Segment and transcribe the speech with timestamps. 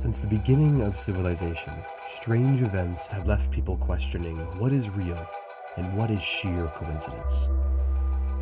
[0.00, 1.74] Since the beginning of civilization,
[2.06, 5.28] strange events have left people questioning what is real
[5.76, 7.50] and what is sheer coincidence.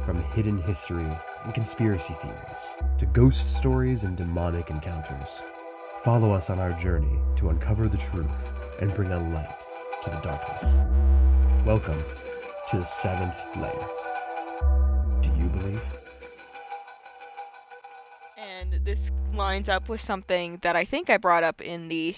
[0.07, 1.11] From hidden history
[1.45, 5.43] and conspiracy theories to ghost stories and demonic encounters,
[6.05, 9.67] follow us on our journey to uncover the truth and bring a light
[10.03, 10.81] to the darkness.
[11.67, 12.05] Welcome
[12.69, 13.89] to the seventh layer.
[15.23, 15.83] Do you believe?
[18.89, 22.17] This lines up with something that I think I brought up in the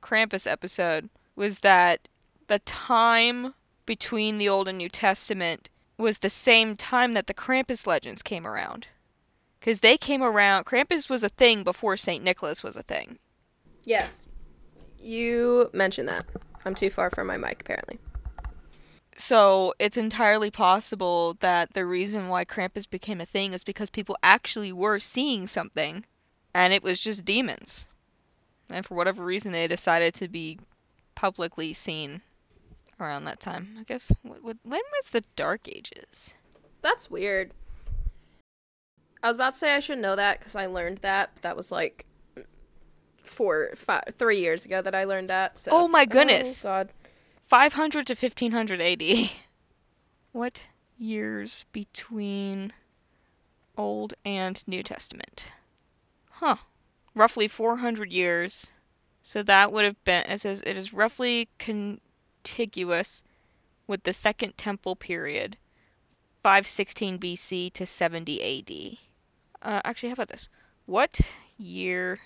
[0.00, 2.06] Krampus episode was that
[2.46, 3.54] the time
[3.86, 8.46] between the Old and New Testament was the same time that the Krampus legends came
[8.46, 8.86] around.
[9.58, 12.22] Because they came around, Krampus was a thing before St.
[12.22, 13.18] Nicholas was a thing.
[13.82, 14.28] Yes.
[15.00, 16.24] You mentioned that.
[16.64, 17.98] I'm too far from my mic, apparently.
[19.18, 24.16] So it's entirely possible that the reason why Krampus became a thing is because people
[24.22, 26.04] actually were seeing something,
[26.54, 27.86] and it was just demons.
[28.68, 30.58] And for whatever reason, they decided to be
[31.14, 32.22] publicly seen
[33.00, 33.76] around that time.
[33.78, 36.34] I guess what, what, when was the Dark Ages?
[36.82, 37.52] That's weird.
[39.22, 41.30] I was about to say I should know that because I learned that.
[41.34, 42.04] But that was like
[43.22, 45.58] four, five, three years ago that I learned that.
[45.58, 45.70] So.
[45.72, 46.64] Oh my oh goodness.
[46.64, 46.88] Oh, God.
[47.46, 49.30] 500 to 1500 AD.
[50.32, 50.62] What
[50.98, 52.72] years between
[53.78, 55.52] Old and New Testament?
[56.32, 56.56] Huh.
[57.14, 58.72] Roughly 400 years.
[59.22, 63.22] So that would have been, it says it is roughly contiguous
[63.86, 65.56] with the Second Temple period,
[66.42, 68.98] 516 BC to 70 AD.
[69.62, 70.48] Uh, actually, how about this?
[70.84, 71.20] What
[71.56, 72.18] year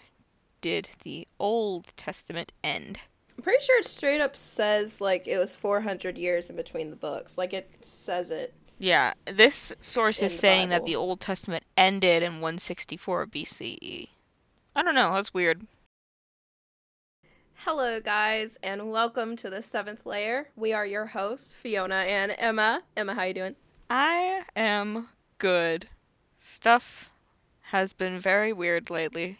[0.60, 3.00] did the Old Testament end?
[3.41, 6.96] I'm pretty sure it straight up says like it was 400 years in between the
[6.96, 7.38] books.
[7.38, 8.52] Like it says it.
[8.78, 14.08] Yeah, this source is saying that the Old Testament ended in 164 BCE.
[14.77, 15.66] I don't know, that's weird.
[17.64, 20.50] Hello, guys, and welcome to the seventh layer.
[20.54, 22.82] We are your hosts, Fiona and Emma.
[22.94, 23.56] Emma, how you doing?
[23.88, 25.88] I am good.
[26.38, 27.10] Stuff
[27.70, 29.38] has been very weird lately.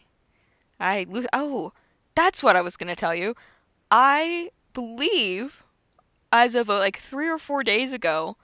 [0.81, 1.75] I lo- oh,
[2.15, 3.35] that's what I was gonna tell you.
[3.91, 5.63] I believe,
[6.33, 8.37] as of uh, like three or four days ago,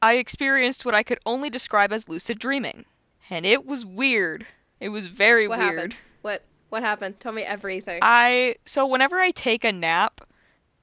[0.00, 2.84] I experienced what I could only describe as lucid dreaming,
[3.30, 4.46] and it was weird.
[4.80, 5.74] It was very What weird.
[5.74, 5.96] happened?
[6.22, 7.20] What What happened?
[7.20, 8.00] Tell me everything.
[8.02, 10.22] I so whenever I take a nap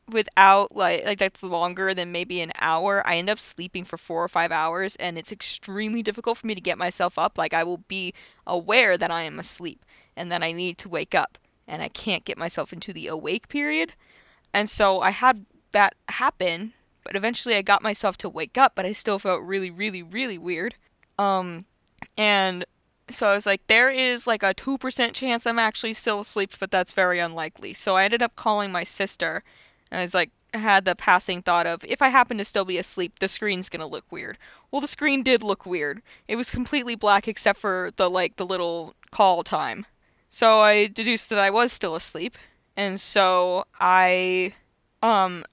[0.09, 4.23] without like like that's longer than maybe an hour, I end up sleeping for 4
[4.23, 7.38] or 5 hours and it's extremely difficult for me to get myself up.
[7.38, 8.13] Like I will be
[8.47, 11.38] aware that I am asleep and that I need to wake up
[11.69, 13.94] and I can't get myself into the awake period.
[14.53, 18.85] And so I had that happen, but eventually I got myself to wake up, but
[18.85, 20.75] I still felt really really really weird.
[21.18, 21.66] Um
[22.18, 22.66] and
[23.12, 26.72] so I was like, there is like a 2% chance I'm actually still asleep, but
[26.72, 27.74] that's very unlikely.
[27.74, 29.44] So I ended up calling my sister.
[29.90, 32.66] And I was like, I had the passing thought of, if I happen to still
[32.66, 34.38] be asleep, the screen's gonna look weird.
[34.72, 36.01] Well, the screen did look weird.
[36.28, 39.86] It was completely black except for the like the little call time.
[40.29, 42.38] So I deduced that I was still asleep.
[42.75, 44.53] And so I,
[45.01, 45.44] um,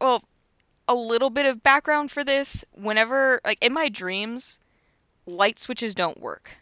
[0.00, 0.24] well,
[0.86, 2.64] a little bit of background for this.
[2.72, 4.58] Whenever, like in my dreams,
[5.26, 6.58] light switches don't work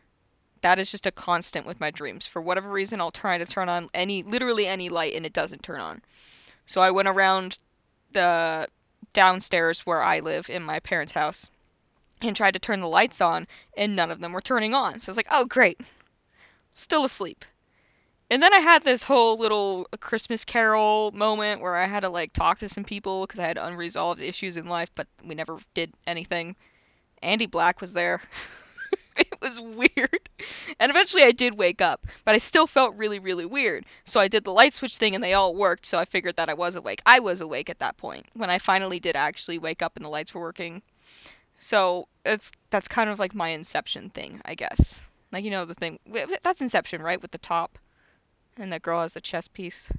[0.63, 2.27] that is just a constant with my dreams.
[2.27, 5.63] For whatever reason, I'll try to turn on any, literally any light, and it doesn't
[5.63, 6.03] turn on.
[6.65, 7.59] So I went around
[8.13, 8.69] the
[9.13, 11.51] downstairs where I live in my parents' house
[12.23, 13.47] and tried to turn the lights on,
[13.77, 15.01] and none of them were turning on.
[15.01, 15.81] So I was like, oh, great.
[16.75, 17.45] Still asleep.
[18.31, 22.33] And then I had this whole little Christmas Carol moment where I had to like
[22.33, 25.93] talk to some people because I had unresolved issues in life, but we never did
[26.07, 26.57] anything.
[27.21, 28.23] Andy Black was there.
[29.17, 30.31] it was weird.
[30.81, 33.85] And eventually I did wake up, but I still felt really, really weird.
[34.05, 36.49] So I did the light switch thing and they all worked, so I figured that
[36.49, 37.03] I was awake.
[37.05, 40.11] I was awake at that point when I finally did actually wake up and the
[40.11, 40.81] lights were working.
[41.59, 44.99] So it's that's kind of like my inception thing, I guess.
[45.33, 45.99] Like you know the thing
[46.43, 47.21] that's inception, right?
[47.21, 47.79] With the top
[48.57, 49.91] and that girl has the chess piece.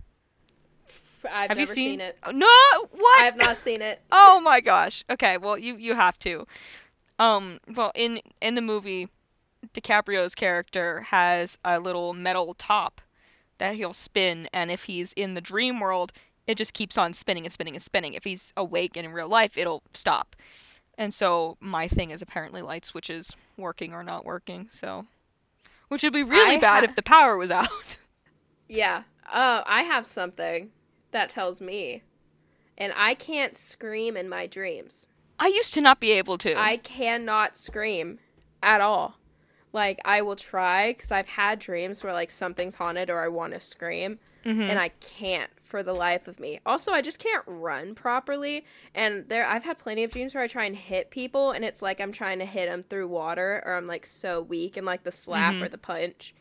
[1.26, 2.18] I've have never you seen, seen it.
[2.34, 2.48] No,
[2.92, 3.22] what?
[3.22, 4.02] I have not seen it.
[4.12, 5.04] oh my gosh.
[5.10, 6.46] Okay, well you you have to.
[7.20, 9.10] Um well in in the movie
[9.74, 13.02] DiCaprio's character has a little metal top
[13.58, 16.12] that he'll spin and if he's in the dream world
[16.46, 18.14] it just keeps on spinning and spinning and spinning.
[18.14, 20.36] If he's awake and in real life it'll stop.
[20.98, 24.68] And so my thing is apparently light switches working or not working.
[24.70, 25.06] So
[25.88, 27.98] which would be really I bad ha- if the power was out.
[28.68, 29.04] Yeah.
[29.32, 30.72] Uh, I have something
[31.12, 32.02] that tells me,
[32.76, 35.08] and I can't scream in my dreams.
[35.38, 36.58] I used to not be able to.
[36.60, 38.18] I cannot scream
[38.64, 39.20] at all.
[39.74, 43.54] Like I will try cuz I've had dreams where like something's haunted or I want
[43.54, 46.60] to scream and I can't for the life of me.
[46.68, 50.48] Also, I just can't run properly and there I've had plenty of dreams where I
[50.48, 53.74] try and hit people and it's like I'm trying to hit them through water or
[53.74, 56.36] I'm like so weak and like the slap or the punch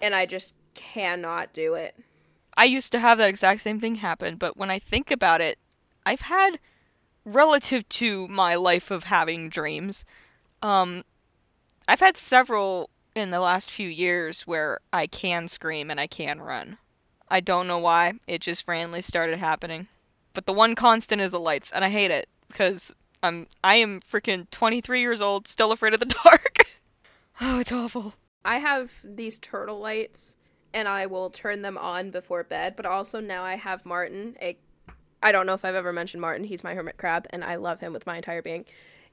[0.00, 1.96] and I just cannot do it.
[2.56, 5.58] I used to have that exact same thing happen, but when I think about it,
[6.06, 6.60] I've had
[7.24, 10.04] relative to my life of having dreams,
[10.62, 11.02] um
[11.88, 16.40] I've had several in the last few years where I can scream and I can
[16.40, 16.78] run.
[17.28, 19.88] I don't know why, it just randomly started happening.
[20.32, 22.92] But the one constant is the lights, and I hate it because
[23.22, 26.66] I'm I am freaking 23 years old, still afraid of the dark.
[27.40, 28.14] oh, it's awful.
[28.44, 30.36] I have these turtle lights
[30.72, 34.56] and I will turn them on before bed, but also now I have Martin, a
[35.22, 36.44] I don't know if I've ever mentioned Martin.
[36.44, 38.66] He's my hermit crab and I love him with my entire being.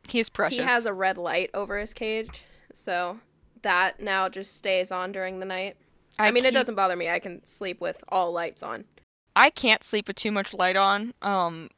[0.08, 0.60] He is precious.
[0.60, 2.44] He has a red light over his cage,
[2.74, 3.20] so
[3.62, 5.78] that now just stays on during the night.
[6.20, 7.10] I, mean, it doesn't bother me.
[7.10, 8.86] I can sleep with all lights on.
[9.36, 11.14] I can't sleep with too much light on.
[11.22, 11.70] Um,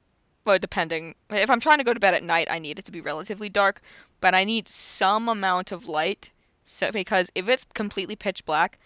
[0.43, 2.91] but depending, if I'm trying to go to bed at night, I need it to
[2.91, 3.81] be relatively dark.
[4.21, 6.31] But I need some amount of light,
[6.63, 8.79] so because if it's completely pitch black,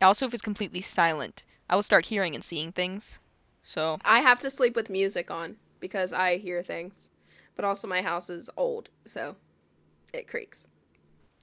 [0.00, 3.18] also if it's completely silent, I will start hearing and seeing things.
[3.62, 7.10] So I have to sleep with music on because I hear things.
[7.56, 9.36] But also my house is old, so
[10.12, 10.68] it creaks.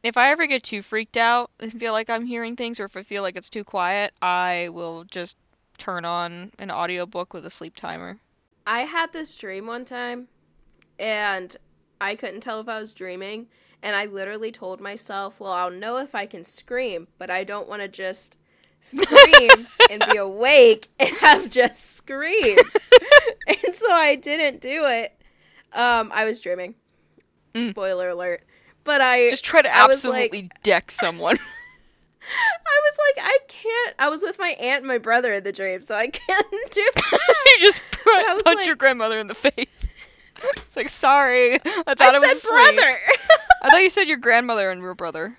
[0.03, 2.98] If I ever get too freaked out and feel like I'm hearing things, or if
[2.98, 5.38] I feel like it's too quiet, I will just
[5.77, 8.19] turn on an audiobook with a sleep timer.
[8.65, 10.27] I had this dream one time
[11.00, 11.56] and
[12.00, 13.48] I couldn't tell if I was dreaming.
[13.83, 17.68] And I literally told myself, well, I'll know if I can scream, but I don't
[17.68, 18.38] want to just
[18.80, 22.59] scream and be awake and have just screamed.
[23.48, 25.19] and so I didn't do it.
[25.74, 26.75] Um, I was dreaming.
[27.59, 28.44] Spoiler alert.
[28.83, 31.38] But I Just try to I was like- absolutely deck someone.
[32.24, 33.95] I was like, I can't.
[34.00, 36.81] I was with my aunt and my brother in the dream, so I can't do
[37.12, 39.88] you just punch like- your grandmother in the face.
[40.56, 41.56] It's like, sorry.
[41.56, 42.98] I thought I it was brother.
[43.63, 45.38] I thought you said your grandmother and your brother.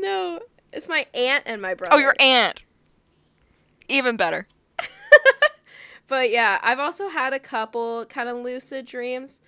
[0.00, 0.40] no,
[0.72, 1.94] it's my aunt and my brother.
[1.94, 2.60] Oh, your aunt.
[3.88, 4.46] Even better.
[6.06, 9.40] But yeah, I've also had a couple kind of lucid dreams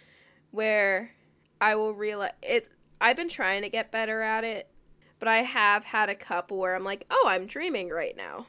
[0.52, 1.12] where
[1.60, 2.66] I will realize it.
[3.00, 4.68] I've been trying to get better at it,
[5.18, 8.46] but I have had a couple where I'm like, oh, I'm dreaming right now.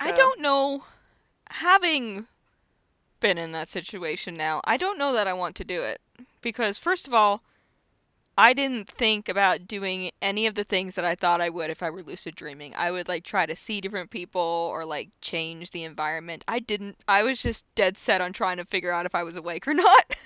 [0.00, 0.84] I don't know.
[1.50, 2.26] Having
[3.20, 6.00] been in that situation now, I don't know that I want to do it.
[6.42, 7.42] Because, first of all,
[8.36, 11.82] I didn't think about doing any of the things that I thought I would if
[11.82, 12.74] I were lucid dreaming.
[12.76, 16.44] I would like try to see different people or like change the environment.
[16.48, 16.96] I didn't.
[17.06, 19.74] I was just dead set on trying to figure out if I was awake or
[19.74, 20.16] not.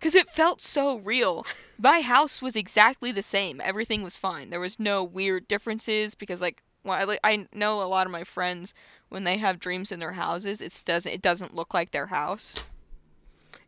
[0.00, 1.44] Because it felt so real.
[1.78, 3.60] My house was exactly the same.
[3.62, 4.48] Everything was fine.
[4.48, 8.24] There was no weird differences because like when I, I know a lot of my
[8.24, 8.72] friends
[9.10, 12.64] when they have dreams in their houses, it doesn't it doesn't look like their house.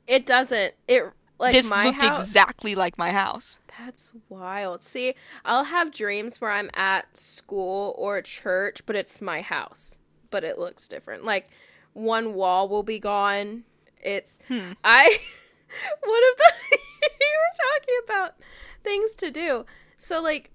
[0.06, 0.74] It doesn't.
[0.88, 1.04] It
[1.38, 2.26] like this my looked house.
[2.26, 3.58] exactly like my house.
[3.78, 4.82] That's wild.
[4.82, 5.14] See,
[5.44, 9.98] I'll have dreams where I'm at school or church, but it's my house,
[10.30, 11.24] but it looks different.
[11.24, 11.50] Like
[11.92, 13.64] one wall will be gone.
[14.02, 14.72] It's Hmm.
[14.82, 15.18] I
[16.04, 16.52] one of the
[17.02, 18.34] you were talking about
[18.82, 19.64] things to do.
[19.96, 20.50] So like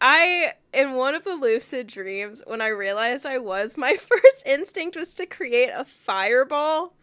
[0.00, 4.96] I in one of the lucid dreams when I realized I was my first instinct
[4.96, 6.94] was to create a fireball.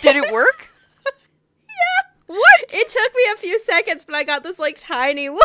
[0.00, 0.68] Did it work?
[1.06, 2.10] Yeah.
[2.26, 2.60] What?
[2.68, 5.40] It took me a few seconds, but I got this like tiny one.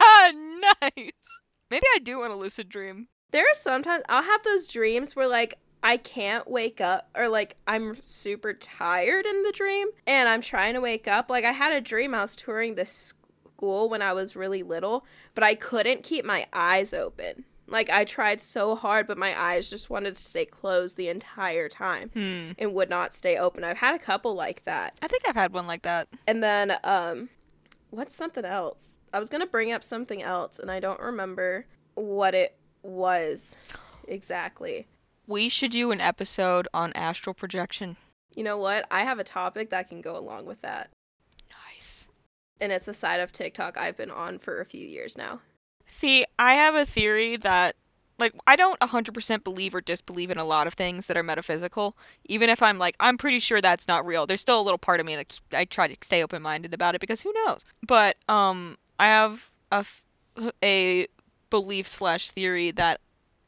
[0.00, 0.32] Ah,
[0.82, 1.12] nice.
[1.70, 3.06] Maybe I do want a lucid dream.
[3.30, 7.56] there are sometimes I'll have those dreams where like I can't wake up or like
[7.66, 11.30] I'm super tired in the dream and I'm trying to wake up.
[11.30, 15.06] Like I had a dream I was touring this school when I was really little,
[15.36, 17.44] but I couldn't keep my eyes open.
[17.68, 21.68] Like I tried so hard, but my eyes just wanted to stay closed the entire
[21.68, 22.50] time Hmm.
[22.58, 23.62] and would not stay open.
[23.62, 24.96] I've had a couple like that.
[25.02, 26.08] I think I've had one like that.
[26.26, 27.28] And then um
[27.90, 28.98] what's something else?
[29.12, 33.56] I was going to bring up something else and I don't remember what it was
[34.08, 34.88] exactly.
[35.26, 37.96] We should do an episode on astral projection.
[38.34, 38.86] You know what?
[38.90, 40.90] I have a topic that can go along with that.
[41.72, 42.08] Nice.
[42.60, 45.40] And it's a side of TikTok I've been on for a few years now.
[45.86, 47.76] See, I have a theory that,
[48.18, 51.96] like, I don't 100% believe or disbelieve in a lot of things that are metaphysical.
[52.26, 54.26] Even if I'm like, I'm pretty sure that's not real.
[54.26, 56.94] There's still a little part of me that I try to stay open minded about
[56.94, 57.64] it because who knows?
[57.86, 60.02] But, um, I have a, f-
[60.62, 61.06] a
[61.50, 63.00] belief slash theory that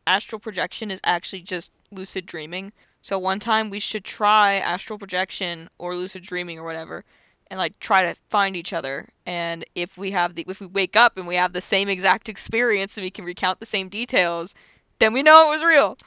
[0.09, 2.73] astral projection is actually just lucid dreaming.
[3.03, 7.05] So one time we should try astral projection or lucid dreaming or whatever
[7.50, 9.09] and like try to find each other.
[9.27, 12.29] And if we have the if we wake up and we have the same exact
[12.35, 14.55] experience and we can recount the same details,
[14.99, 15.99] then we know it was real.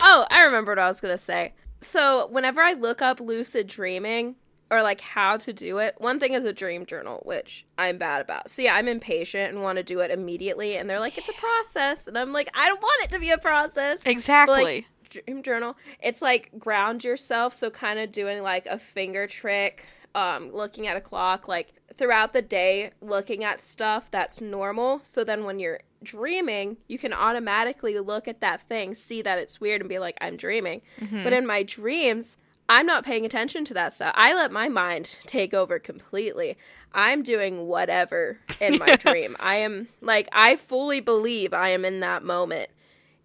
[0.00, 1.54] Oh, I remember what I was gonna say.
[1.80, 4.36] So whenever I look up lucid dreaming
[4.70, 8.20] or like how to do it, one thing is a dream journal, which I'm bad
[8.20, 8.50] about.
[8.50, 11.32] So yeah, I'm impatient and want to do it immediately, and they're like, it's a
[11.34, 14.02] process, and I'm like, I don't want it to be a process.
[14.04, 14.54] Exactly.
[14.56, 19.26] But, like, dream journal, it's like ground yourself, so kind of doing like a finger
[19.26, 25.00] trick, um, looking at a clock, like throughout the day, looking at stuff that's normal.
[25.02, 29.60] So then when you're dreaming, you can automatically look at that thing, see that it's
[29.60, 30.82] weird, and be like, I'm dreaming.
[31.00, 31.24] Mhm.
[31.24, 32.36] But in my dreams,
[32.70, 34.12] I'm not paying attention to that stuff.
[34.16, 36.56] I let my mind take over completely.
[36.94, 39.36] I'm doing whatever in my dream.
[39.40, 42.70] I am like, I fully believe I am in that moment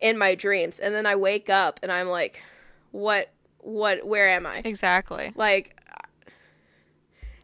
[0.02, 0.80] in my dreams.
[0.80, 2.42] And then I wake up and I'm like,
[2.90, 4.64] what, what, where am I?
[4.66, 5.32] exactly.
[5.36, 5.80] Like,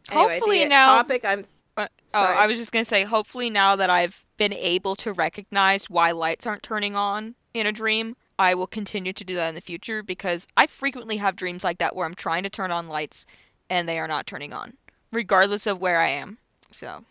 [0.09, 1.45] anyway, Hopefully now- topic I'm
[1.77, 5.87] Uh, oh, I was just gonna say, hopefully now that I've been able to recognize
[5.89, 9.55] why lights aren't turning on in a dream, I will continue to do that in
[9.55, 12.87] the future because I frequently have dreams like that where I'm trying to turn on
[12.87, 13.27] lights
[13.69, 14.73] and they are not turning on,
[15.11, 16.39] regardless of where I am.
[16.71, 17.05] So,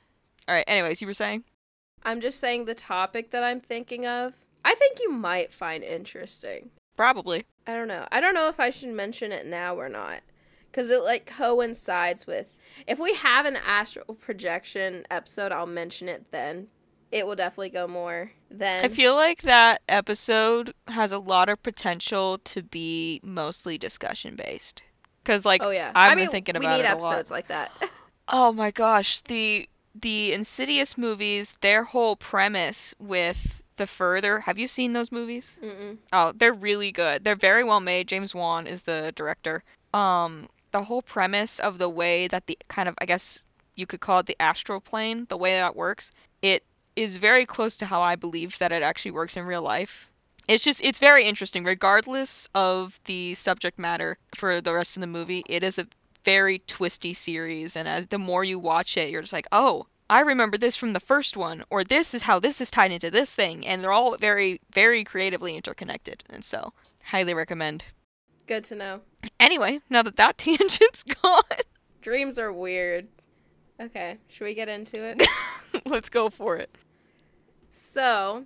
[0.49, 0.64] all right.
[0.66, 1.44] Anyways, you were saying?
[2.02, 4.34] I'm just saying the topic that I'm thinking of.
[4.64, 6.70] I think you might find interesting.
[6.96, 7.46] Probably.
[7.64, 8.08] I don't know.
[8.10, 10.22] I don't know if I should mention it now or not.
[10.68, 12.56] Because it like coincides with.
[12.88, 16.66] If we have an astral projection episode, I'll mention it then.
[17.10, 18.84] It will definitely go more than.
[18.84, 24.82] I feel like that episode has a lot of potential to be mostly discussion based.
[25.24, 25.92] Cause like oh yeah.
[25.94, 27.12] I've I been mean, thinking we about need it a lot.
[27.12, 27.70] episodes like that.
[28.32, 34.40] Oh my gosh, the the Insidious movies, their whole premise with the further.
[34.40, 35.58] Have you seen those movies?
[35.60, 35.98] Mm-mm.
[36.12, 37.24] Oh, they're really good.
[37.24, 38.06] They're very well made.
[38.06, 39.64] James Wan is the director.
[39.92, 43.42] Um the whole premise of the way that the kind of I guess
[43.74, 46.62] you could call it the astral plane, the way that works, it
[47.00, 50.11] is very close to how I believe that it actually works in real life.
[50.47, 55.07] It's just it's very interesting regardless of the subject matter for the rest of the
[55.07, 55.42] movie.
[55.49, 55.87] It is a
[56.25, 60.21] very twisty series and as the more you watch it, you're just like, "Oh, I
[60.21, 63.35] remember this from the first one or this is how this is tied into this
[63.35, 66.23] thing." And they're all very very creatively interconnected.
[66.28, 67.85] And so, highly recommend.
[68.47, 69.00] Good to know.
[69.38, 71.64] Anyway, now that that tangent's gone,
[72.02, 73.09] Dreams are weird.
[73.80, 75.26] Okay, should we get into it?
[75.87, 76.76] let's go for it.
[77.70, 78.44] So,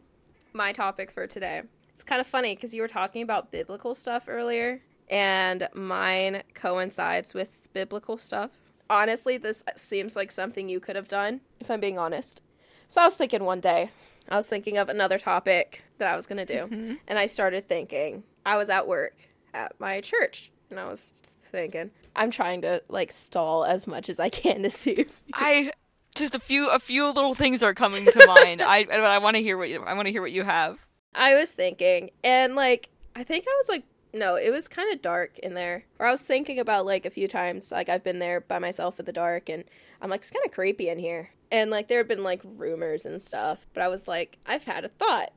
[0.53, 1.63] my topic for today.
[1.95, 7.33] It's kind of funny because you were talking about biblical stuff earlier, and mine coincides
[7.33, 8.51] with biblical stuff.
[8.91, 12.43] Honestly, this seems like something you could have done, if I'm being honest.
[12.87, 13.91] So, I was thinking one day,
[14.29, 16.95] I was thinking of another topic that I was going to do, mm-hmm.
[17.09, 19.17] and I started thinking, I was at work
[19.55, 21.15] at my church, and I was
[21.51, 25.73] thinking, I'm trying to like stall as much as I can to see if I
[26.15, 28.63] just a few a few little things are coming to mind.
[28.63, 30.87] I I, I want to hear what you I want to hear what you have.
[31.15, 35.01] I was thinking, and like, I think I was like, no, it was kind of
[35.01, 35.85] dark in there.
[36.01, 38.99] Or I was thinking about like a few times, like, I've been there by myself
[38.99, 39.63] in the dark, and
[40.01, 41.31] I'm like, it's kind of creepy in here.
[41.53, 44.85] And like, there have been like rumors and stuff, but I was like, I've had
[44.85, 45.33] a thought.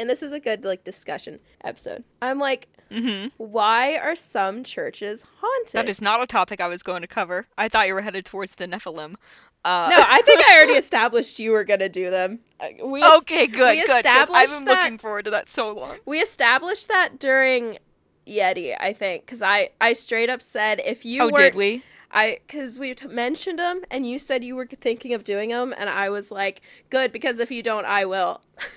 [0.00, 2.04] And this is a good like discussion episode.
[2.22, 3.32] I'm like, Mhm.
[3.36, 5.74] why are some churches haunted?
[5.74, 7.48] That is not a topic I was going to cover.
[7.58, 9.16] I thought you were headed towards the Nephilim.
[9.64, 12.40] Uh, no, I think I already established you were gonna do them.
[12.60, 14.06] Uh, We okay, good, we good.
[14.06, 15.98] I've been that- looking forward to that so long.
[16.06, 17.78] We established that during
[18.26, 21.82] Yeti, I think, because I I straight up said if you oh, did we?
[22.10, 25.74] I because we t- mentioned them and you said you were thinking of doing them
[25.76, 28.40] and I was like good because if you don't I will.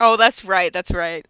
[0.00, 0.72] Oh, that's right.
[0.72, 1.26] That's right.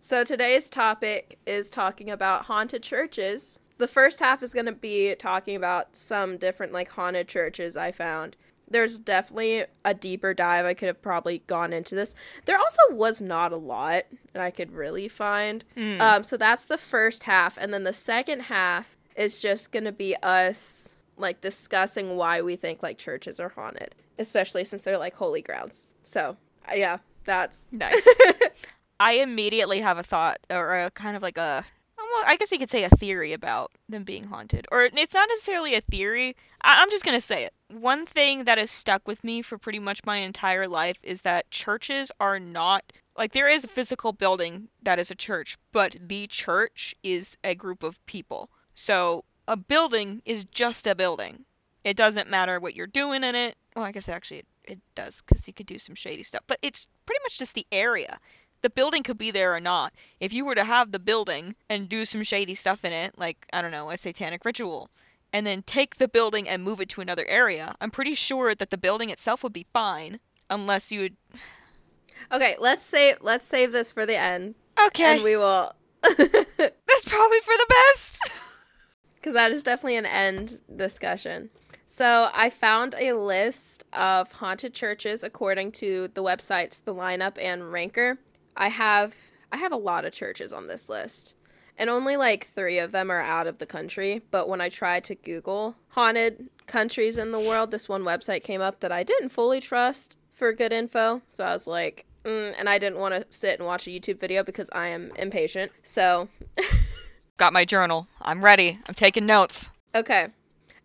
[0.00, 3.60] So today's topic is talking about haunted churches.
[3.76, 7.92] The first half is going to be talking about some different like haunted churches I
[7.92, 8.38] found.
[8.68, 10.64] There's definitely a deeper dive.
[10.64, 12.14] I could have probably gone into this.
[12.46, 15.64] There also was not a lot that I could really find.
[15.74, 16.00] Hmm.
[16.00, 19.92] Um, so that's the first half, and then the second half is just going to
[19.92, 25.16] be us like discussing why we think like churches are haunted, especially since they're like
[25.16, 25.86] holy grounds.
[26.02, 26.36] So
[26.68, 28.06] uh, yeah, that's Nice.
[29.00, 31.64] I immediately have a thought, or a kind of like a,
[32.12, 34.66] well, I guess you could say a theory about them being haunted.
[34.72, 36.36] Or it's not necessarily a theory.
[36.62, 37.54] I- I'm just going to say it.
[37.68, 41.50] One thing that has stuck with me for pretty much my entire life is that
[41.50, 46.26] churches are not, like, there is a physical building that is a church, but the
[46.26, 48.50] church is a group of people.
[48.74, 51.44] So a building is just a building.
[51.84, 53.56] It doesn't matter what you're doing in it.
[53.74, 56.58] Well, I guess actually it, it does because you could do some shady stuff, but
[56.62, 58.18] it's pretty much just the area.
[58.62, 59.92] The building could be there or not.
[60.20, 63.46] If you were to have the building and do some shady stuff in it, like,
[63.52, 64.90] I don't know, a satanic ritual,
[65.32, 68.70] and then take the building and move it to another area, I'm pretty sure that
[68.70, 71.16] the building itself would be fine unless you would
[72.32, 74.54] Okay, let's save let's save this for the end,
[74.86, 75.14] Okay.
[75.16, 75.72] and we will,
[76.02, 78.30] That's probably for the best.
[79.16, 81.50] because that is definitely an end discussion.
[81.86, 87.70] So I found a list of haunted churches according to the websites The Lineup and
[87.70, 88.18] Ranker.
[88.56, 89.14] I have
[89.52, 91.34] I have a lot of churches on this list.
[91.78, 95.04] And only like 3 of them are out of the country, but when I tried
[95.04, 99.28] to Google haunted countries in the world, this one website came up that I didn't
[99.28, 101.20] fully trust for good info.
[101.28, 104.18] So I was like, mm, and I didn't want to sit and watch a YouTube
[104.18, 105.70] video because I am impatient.
[105.82, 106.28] So,
[107.36, 108.08] Got my journal.
[108.22, 108.78] I'm ready.
[108.88, 109.70] I'm taking notes.
[109.94, 110.28] okay.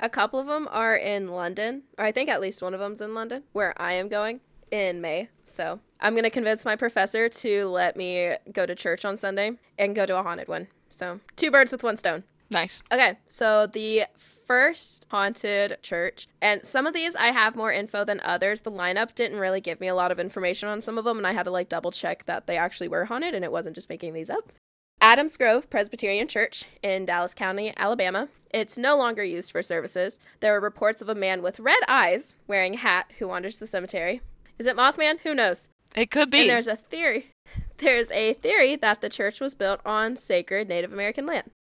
[0.04, 3.02] A couple of them are in London, or I think at least one of them's
[3.02, 5.30] in London, where I am going in May.
[5.46, 9.54] So I'm going to convince my professor to let me go to church on Sunday
[9.78, 10.68] and go to a haunted one.
[10.90, 12.24] So, two birds with one stone.
[12.50, 12.82] Nice.
[12.92, 18.20] Okay, so the first haunted church, and some of these I have more info than
[18.26, 18.62] others.
[18.62, 21.26] The lineup didn't really give me a lot of information on some of them, and
[21.26, 23.90] I had to like double check that they actually were haunted and it wasn't just
[23.90, 24.52] making these up.
[25.00, 28.28] Adams Grove Presbyterian Church in Dallas County, Alabama.
[28.54, 30.20] It's no longer used for services.
[30.42, 33.66] There are reports of a man with red eyes wearing a hat who wanders the
[33.66, 34.22] cemetery.
[34.60, 35.20] Is it Mothman?
[35.22, 35.70] Who knows?
[35.96, 36.42] It could be.
[36.42, 37.32] And there's a theory.
[37.78, 41.52] There's a theory that the church was built on sacred Native American land.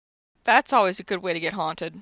[0.45, 2.01] That's always a good way to get haunted.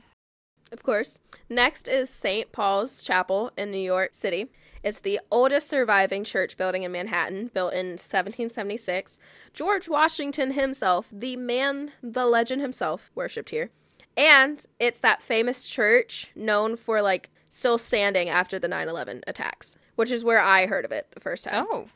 [0.73, 1.20] Of course.
[1.49, 2.52] Next is St.
[2.52, 4.49] Paul's Chapel in New York City.
[4.82, 9.18] It's the oldest surviving church building in Manhattan, built in 1776.
[9.52, 13.70] George Washington himself, the man, the legend himself, worshipped here.
[14.16, 19.76] And it's that famous church known for like still standing after the 9 11 attacks,
[19.97, 21.66] which is where I heard of it the first time.
[21.68, 21.88] Oh.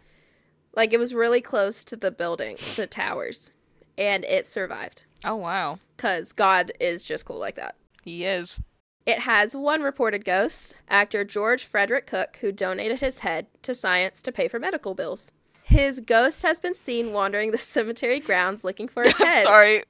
[0.75, 3.51] Like it was really close to the building, the towers,
[3.99, 5.03] and it survived.
[5.25, 5.79] Oh, wow.
[5.97, 7.77] Because God is just cool like that.
[8.03, 8.59] He is.
[9.07, 14.23] It has one reported ghost, actor George Frederick Cooke, who donated his head to science
[14.23, 15.31] to pay for medical bills.
[15.65, 19.45] His ghost has been seen wandering the cemetery grounds looking for his head.
[19.45, 19.85] sorry.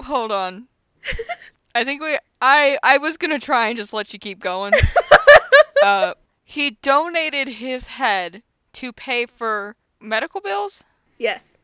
[0.00, 0.68] Hold on.
[1.74, 4.72] I think we I I was going to try and just let you keep going.
[5.82, 8.42] uh he donated his head
[8.74, 10.84] to pay for medical bills?
[11.18, 11.58] Yes.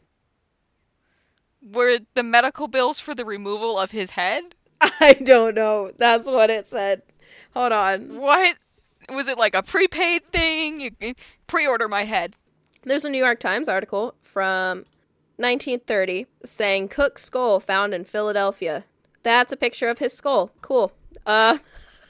[1.62, 4.55] Were the medical bills for the removal of his head?
[4.81, 5.92] I don't know.
[5.97, 7.03] That's what it said.
[7.55, 8.18] Hold on.
[8.18, 8.57] What?
[9.11, 10.81] Was it like a prepaid thing?
[10.81, 11.14] You, you
[11.47, 12.35] pre-order my head.
[12.85, 14.85] There's a New York Times article from
[15.37, 18.85] 1930 saying Cooke's skull found in Philadelphia.
[19.23, 20.53] That's a picture of his skull.
[20.61, 20.92] Cool.
[21.27, 21.59] Uh,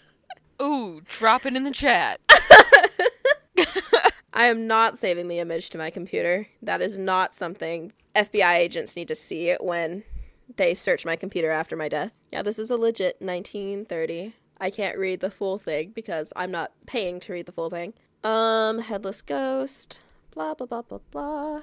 [0.62, 2.20] Ooh, drop it in the chat.
[4.38, 6.46] I am not saving the image to my computer.
[6.62, 10.04] That is not something FBI agents need to see when
[10.54, 12.14] they search my computer after my death.
[12.30, 14.34] Yeah, this is a legit 1930.
[14.60, 17.94] I can't read the full thing because I'm not paying to read the full thing.
[18.22, 19.98] Um, headless ghost.
[20.30, 21.62] Blah blah blah blah blah.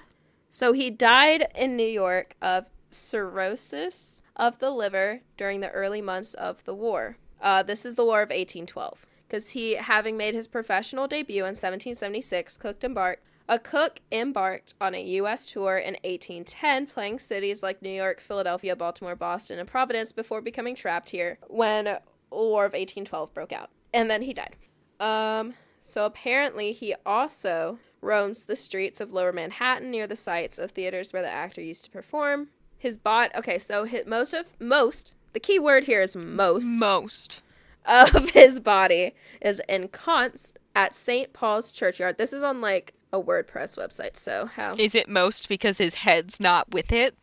[0.50, 6.34] So he died in New York of cirrhosis of the liver during the early months
[6.34, 7.16] of the war.
[7.42, 9.06] Uh, this is the War of 1812.
[9.36, 13.21] Because he, having made his professional debut in 1776, Cooke embarked.
[13.50, 15.52] A Cooke embarked on a U.S.
[15.52, 20.74] tour in 1810, playing cities like New York, Philadelphia, Baltimore, Boston, and Providence before becoming
[20.74, 21.98] trapped here when
[22.32, 23.71] War of 1812 broke out.
[23.93, 24.56] And then he died.
[25.02, 30.71] Um, so apparently he also roams the streets of lower Manhattan near the sites of
[30.71, 32.52] theaters where the actor used to perform.
[32.78, 37.41] His bot okay, so his, most of most the key word here is most Most.
[37.88, 41.32] Of his body is ensconced at St.
[41.34, 42.17] Paul's Churchyard.
[42.17, 46.39] This is on like a WordPress website, so how Is it most because his head's
[46.39, 47.15] not with it?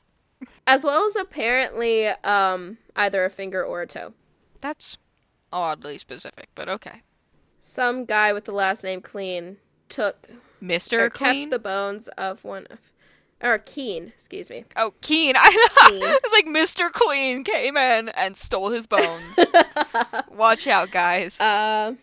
[0.67, 4.13] as well as apparently um either a finger or a toe.
[4.61, 4.97] That's
[5.53, 7.03] oddly specific, but okay.
[7.61, 10.29] Some guy with the last name Clean took
[10.63, 10.99] Mr.
[11.01, 11.43] or Clean?
[11.43, 12.79] kept the bones of one of
[13.43, 14.65] or Keen, excuse me.
[14.77, 15.35] Oh, Keen.
[15.39, 15.69] I.
[16.25, 16.91] It's like Mr.
[16.91, 19.39] Clean came in and stole his bones.
[20.31, 21.39] Watch out, guys.
[21.41, 21.95] Uh,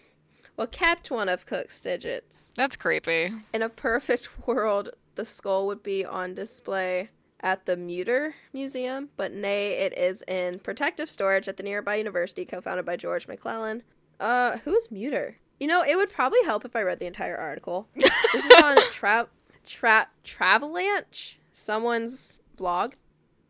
[0.57, 2.51] well, kept one of Cooke's digits.
[2.55, 3.31] That's creepy.
[3.53, 7.09] In a perfect world, the skull would be on display
[7.41, 12.43] at the Mütter Museum, but nay, it is in protective storage at the nearby university
[12.45, 13.83] co-founded by George McClellan.
[14.19, 15.35] Uh, who is Mütter?
[15.59, 17.87] You know, it would probably help if I read the entire article.
[17.95, 18.11] this
[18.45, 19.27] is on tra-
[19.69, 22.93] tra- Travelanche, someone's blog.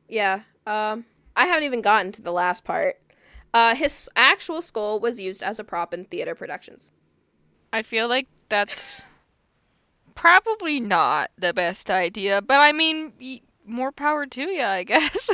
[0.08, 1.06] Yeah, um,
[1.36, 3.00] I haven't even gotten to the last part.
[3.54, 6.92] Uh, his actual skull was used as a prop in theater productions.
[7.74, 9.04] I feel like that's
[10.14, 15.30] probably not the best idea, but I mean, more power to you, I guess.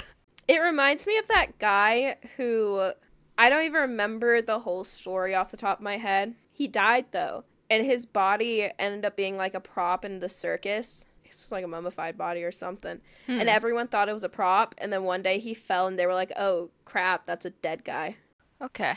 [0.47, 2.91] It reminds me of that guy who
[3.37, 6.35] I don't even remember the whole story off the top of my head.
[6.51, 11.05] He died though, and his body ended up being like a prop in the circus.
[11.23, 13.39] This was like a mummified body or something, Hmm.
[13.39, 14.73] and everyone thought it was a prop.
[14.77, 17.83] And then one day he fell, and they were like, "Oh crap, that's a dead
[17.83, 18.15] guy."
[18.61, 18.95] Okay.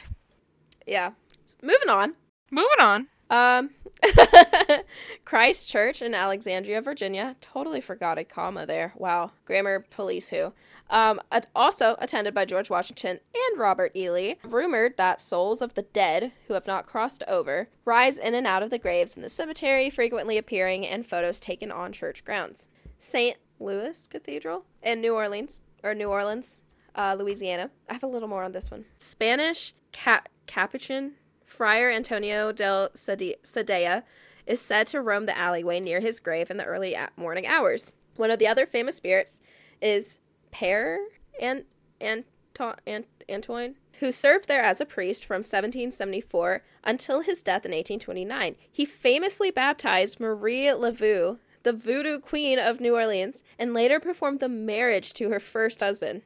[0.87, 1.13] Yeah.
[1.45, 2.15] S- Moving on.
[2.53, 3.09] Moving on.
[3.31, 3.71] Um,
[5.25, 7.37] Christ Church in Alexandria, Virginia.
[7.41, 8.93] Totally forgot a comma there.
[8.97, 9.33] Wow.
[9.45, 10.53] Grammar police who.
[10.91, 11.21] Um,
[11.55, 14.11] also attended by George Washington and Robert E.
[14.11, 14.37] Lee.
[14.43, 18.63] Rumored that souls of the dead who have not crossed over rise in and out
[18.63, 22.69] of the graves in the cemetery, frequently appearing in photos taken on church grounds.
[22.99, 23.37] St.
[23.61, 26.61] Louis Cathedral in New Orleans, or New Orleans,
[26.95, 27.71] uh, Louisiana.
[27.89, 28.87] I have a little more on this one.
[28.97, 31.13] Spanish ca- Capuchin
[31.49, 34.05] Friar Antonio del Sade- Sadea
[34.47, 37.93] is said to roam the alleyway near his grave in the early morning hours.
[38.17, 39.41] One of the other famous spirits
[39.81, 40.19] is
[40.51, 40.99] Pere
[41.41, 41.65] and
[42.01, 47.73] Anto- Ant- Antoine, who served there as a priest from 1774 until his death in
[47.73, 48.57] 1829.
[48.71, 54.49] He famously baptized Marie Laveau, the voodoo queen of New Orleans, and later performed the
[54.49, 56.23] marriage to her first husband.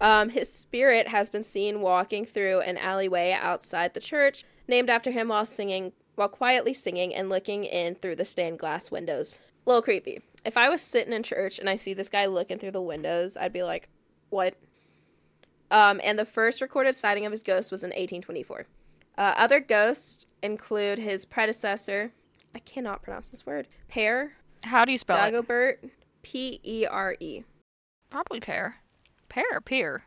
[0.00, 5.10] Um, his spirit has been seen walking through an alleyway outside the church, named after
[5.10, 9.38] him while singing, while quietly singing and looking in through the stained glass windows.
[9.66, 10.20] A little creepy.
[10.44, 13.36] If I was sitting in church and I see this guy looking through the windows,
[13.36, 13.88] I'd be like,
[14.30, 14.54] "What?"
[15.70, 18.66] Um, and the first recorded sighting of his ghost was in 1824.
[19.16, 22.12] Uh, other ghosts include his predecessor.
[22.54, 23.68] I cannot pronounce this word.
[23.88, 25.32] Pere How do you spell it?
[25.32, 25.90] Dagobert,
[26.22, 27.44] P E R E.
[28.10, 28.76] Probably pear.
[29.28, 30.04] Pear pear?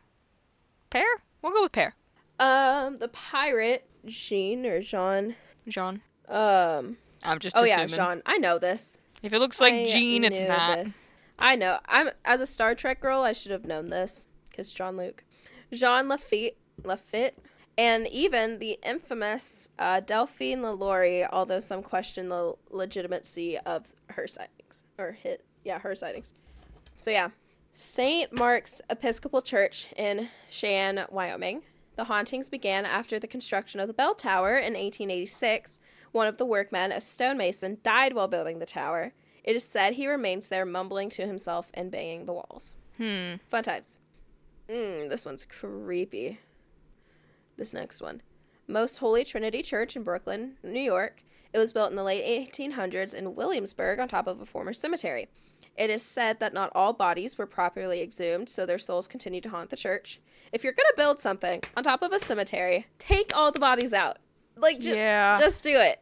[0.90, 1.06] Pear?
[1.42, 1.94] We'll go with pear.
[2.38, 5.36] Um, the pirate Jean or Jean.
[5.68, 6.02] Jean.
[6.28, 6.98] Um.
[7.24, 7.88] I'm just Oh assuming.
[7.88, 8.22] yeah, Jean.
[8.26, 9.00] I know this.
[9.22, 10.76] If it looks like I Jean, it's not.
[10.84, 11.10] this.
[11.38, 11.78] I know.
[11.86, 13.22] I'm as a Star Trek girl.
[13.22, 15.24] I should have known this because Jean-Luc,
[15.72, 17.38] Jean Lafitte, Lafitte,
[17.76, 21.26] and even the infamous uh, Delphine Lalaurie.
[21.32, 26.34] Although some question the legitimacy of her sightings or hit, yeah, her sightings.
[26.96, 27.28] So yeah,
[27.74, 28.32] St.
[28.38, 31.62] Mark's Episcopal Church in Cheyenne, Wyoming.
[31.96, 35.80] The hauntings began after the construction of the bell tower in 1886.
[36.12, 39.12] One of the workmen, a stonemason, died while building the tower.
[39.42, 42.74] It is said he remains there mumbling to himself and banging the walls.
[42.98, 43.34] Hmm.
[43.48, 43.98] Fun times.
[44.68, 46.40] Mm, this one's creepy.
[47.56, 48.22] This next one.
[48.66, 51.22] Most Holy Trinity Church in Brooklyn, New York.
[51.52, 55.28] It was built in the late 1800s in Williamsburg on top of a former cemetery.
[55.76, 59.50] It is said that not all bodies were properly exhumed, so their souls continue to
[59.50, 60.20] haunt the church.
[60.52, 64.18] If you're gonna build something on top of a cemetery, take all the bodies out.
[64.56, 65.36] Like, ju- Yeah.
[65.38, 66.00] just do it.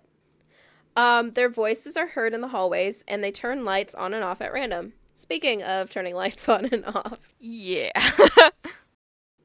[0.97, 4.41] Um, their voices are heard in the hallways, and they turn lights on and off
[4.41, 4.93] at random.
[5.17, 7.91] Speaking of turning lights on and off, Yeah.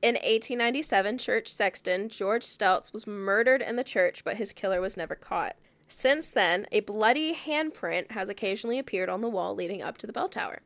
[0.01, 4.95] in 1897, church sexton George Stelz was murdered in the church, but his killer was
[4.95, 5.55] never caught.
[5.89, 10.13] Since then, a bloody handprint has occasionally appeared on the wall leading up to the
[10.13, 10.61] bell tower.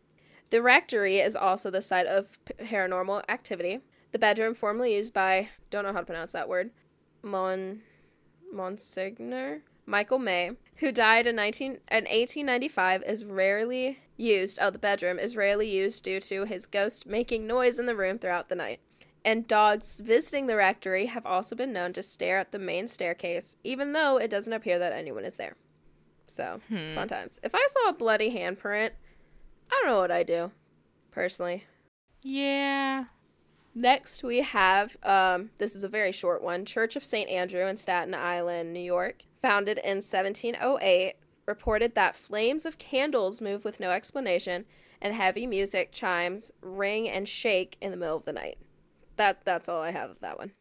[0.49, 3.79] The rectory is also the site of paranormal activity.
[4.11, 6.71] The bedroom formerly used by don't know how to pronounce that word,
[7.23, 7.81] Mon
[8.51, 14.59] Monsignor Michael May, who died in 19 in 1895, is rarely used.
[14.61, 18.19] Oh, the bedroom is rarely used due to his ghost making noise in the room
[18.19, 18.79] throughout the night.
[19.25, 23.55] And dogs visiting the rectory have also been known to stare at the main staircase,
[23.63, 25.55] even though it doesn't appear that anyone is there.
[26.27, 26.59] So,
[26.95, 27.39] fun times.
[27.43, 28.91] If I saw a bloody handprint,
[29.71, 30.51] I don't know what I'd do,
[31.11, 31.65] personally.
[32.23, 33.05] yeah.
[33.75, 37.27] Next, we have um, this is a very short one Church of St.
[37.27, 39.23] Andrew in Staten Island, New York.
[39.41, 41.15] Founded in 1708,
[41.47, 44.65] reported that flames of candles move with no explanation,
[45.01, 48.59] and heavy music chimes ring and shake in the middle of the night.
[49.15, 50.51] That That's all I have of that one.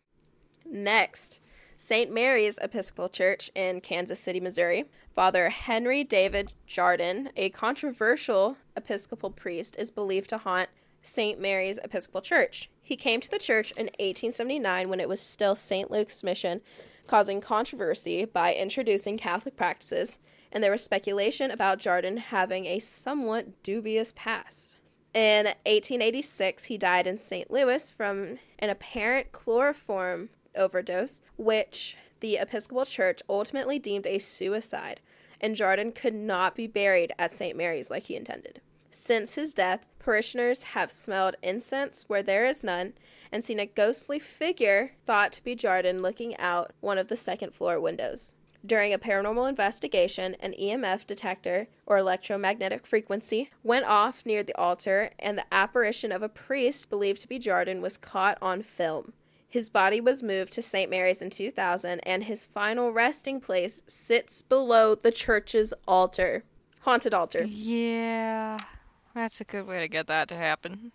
[0.64, 1.40] Next,
[1.76, 2.12] St.
[2.12, 4.84] Mary's Episcopal Church in Kansas City, Missouri.
[5.12, 10.68] Father Henry David Jardine, a controversial Episcopal priest, is believed to haunt
[11.02, 11.40] St.
[11.40, 12.70] Mary's Episcopal Church.
[12.80, 15.90] He came to the church in 1879 when it was still St.
[15.90, 16.60] Luke's mission,
[17.06, 20.18] causing controversy by introducing Catholic practices,
[20.52, 24.76] and there was speculation about Jardine having a somewhat dubious past.
[25.14, 27.50] In 1886, he died in St.
[27.50, 35.00] Louis from an apparent chloroform overdose, which the Episcopal Church ultimately deemed a suicide,
[35.40, 37.56] and Jardine could not be buried at St.
[37.56, 38.62] Mary's like he intended.
[38.90, 42.94] Since his death, parishioners have smelled incense where there is none
[43.30, 47.54] and seen a ghostly figure thought to be Jardine looking out one of the second
[47.54, 48.34] floor windows.
[48.64, 55.10] During a paranormal investigation, an EMF detector, or electromagnetic frequency, went off near the altar,
[55.18, 59.14] and the apparition of a priest believed to be Jardine was caught on film.
[59.48, 60.88] His body was moved to St.
[60.88, 66.44] Mary's in 2000, and his final resting place sits below the church's altar.
[66.82, 67.44] Haunted altar.
[67.44, 68.58] Yeah,
[69.14, 70.92] that's a good way to get that to happen.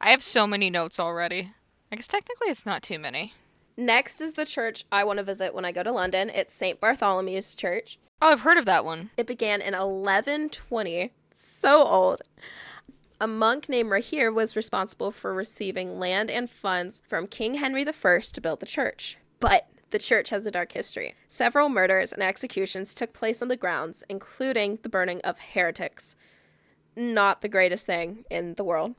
[0.00, 1.52] I have so many notes already.
[1.92, 3.34] I guess technically it's not too many.
[3.80, 6.28] Next is the church I want to visit when I go to London.
[6.28, 6.78] It's St.
[6.78, 7.98] Bartholomew's Church.
[8.20, 9.08] Oh, I've heard of that one.
[9.16, 11.12] It began in 1120.
[11.34, 12.20] So old.
[13.22, 18.20] A monk named Rahere was responsible for receiving land and funds from King Henry I
[18.20, 19.16] to build the church.
[19.38, 21.14] But the church has a dark history.
[21.26, 26.16] Several murders and executions took place on the grounds, including the burning of heretics.
[26.94, 28.94] Not the greatest thing in the world.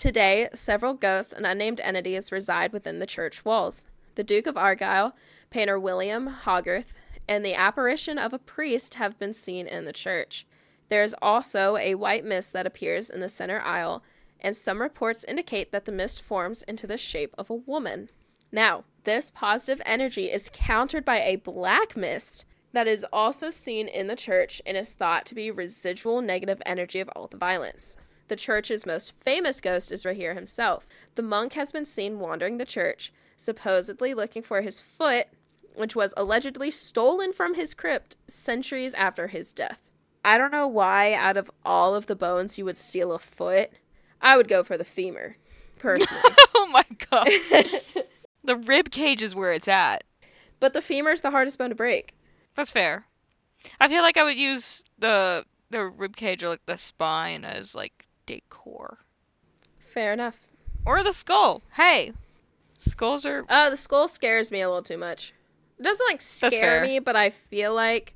[0.00, 3.84] Today, several ghosts and unnamed entities reside within the church walls.
[4.14, 5.12] The Duke of Argyll,
[5.50, 6.94] painter William Hogarth,
[7.28, 10.46] and the apparition of a priest have been seen in the church.
[10.88, 14.02] There is also a white mist that appears in the center aisle,
[14.40, 18.08] and some reports indicate that the mist forms into the shape of a woman.
[18.50, 24.06] Now, this positive energy is countered by a black mist that is also seen in
[24.06, 27.98] the church and is thought to be residual negative energy of all the violence.
[28.30, 30.86] The church's most famous ghost is Rahere himself.
[31.16, 35.26] The monk has been seen wandering the church, supposedly looking for his foot,
[35.74, 39.90] which was allegedly stolen from his crypt centuries after his death.
[40.24, 43.72] I don't know why, out of all of the bones, you would steal a foot.
[44.22, 45.34] I would go for the femur,
[45.80, 46.22] personally.
[46.54, 47.26] oh my god.
[48.44, 50.04] the rib cage is where it's at.
[50.60, 52.14] but the femur is the hardest bone to break.
[52.54, 53.06] That's fair.
[53.80, 57.74] I feel like I would use the the rib cage or like the spine as
[57.74, 58.98] like decor.
[59.78, 60.40] Fair enough.
[60.86, 61.62] Or the skull.
[61.74, 62.12] Hey.
[62.78, 65.32] Skulls are Uh, the skull scares me a little too much.
[65.78, 68.14] It doesn't like scare me, but I feel like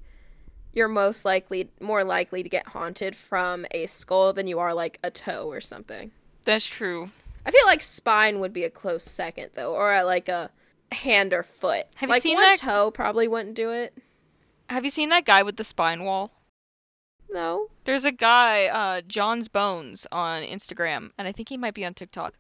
[0.72, 4.98] you're most likely more likely to get haunted from a skull than you are like
[5.02, 6.10] a toe or something.
[6.44, 7.10] that's true.
[7.46, 10.50] I feel like spine would be a close second though, or uh, like a
[10.92, 11.86] hand or foot.
[11.96, 13.94] Have you like seen one that- toe probably wouldn't do it.
[14.70, 16.32] Have you seen that guy with the spine wall?
[17.34, 17.66] No.
[17.84, 21.92] There's a guy, uh, Jon's Bones on Instagram, and I think he might be on
[21.92, 22.34] TikTok.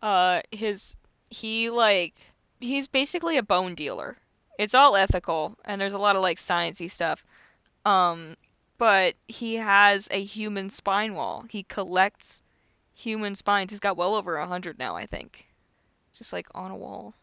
[0.00, 0.94] Uh, his
[1.28, 2.14] he like
[2.60, 4.18] he's basically a bone dealer.
[4.56, 7.26] It's all ethical, and there's a lot of like sciencey stuff.
[7.84, 8.36] Um,
[8.78, 11.46] but he has a human spine wall.
[11.50, 12.40] He collects
[12.94, 13.72] human spines.
[13.72, 15.48] He's got well over a hundred now, I think.
[16.16, 17.14] Just like on a wall.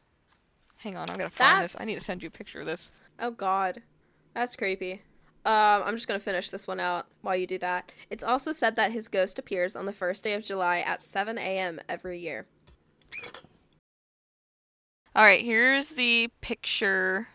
[0.75, 1.79] Hang on, I'm gonna find this.
[1.79, 2.91] I need to send you a picture of this.
[3.17, 3.81] Oh God,
[4.33, 5.03] that's creepy.
[5.45, 7.91] Um, I'm just gonna finish this one out while you do that.
[8.09, 11.37] It's also said that his ghost appears on the first day of July at 7
[11.37, 11.81] a.m.
[11.89, 12.45] every year.
[15.15, 17.27] All right, here's the picture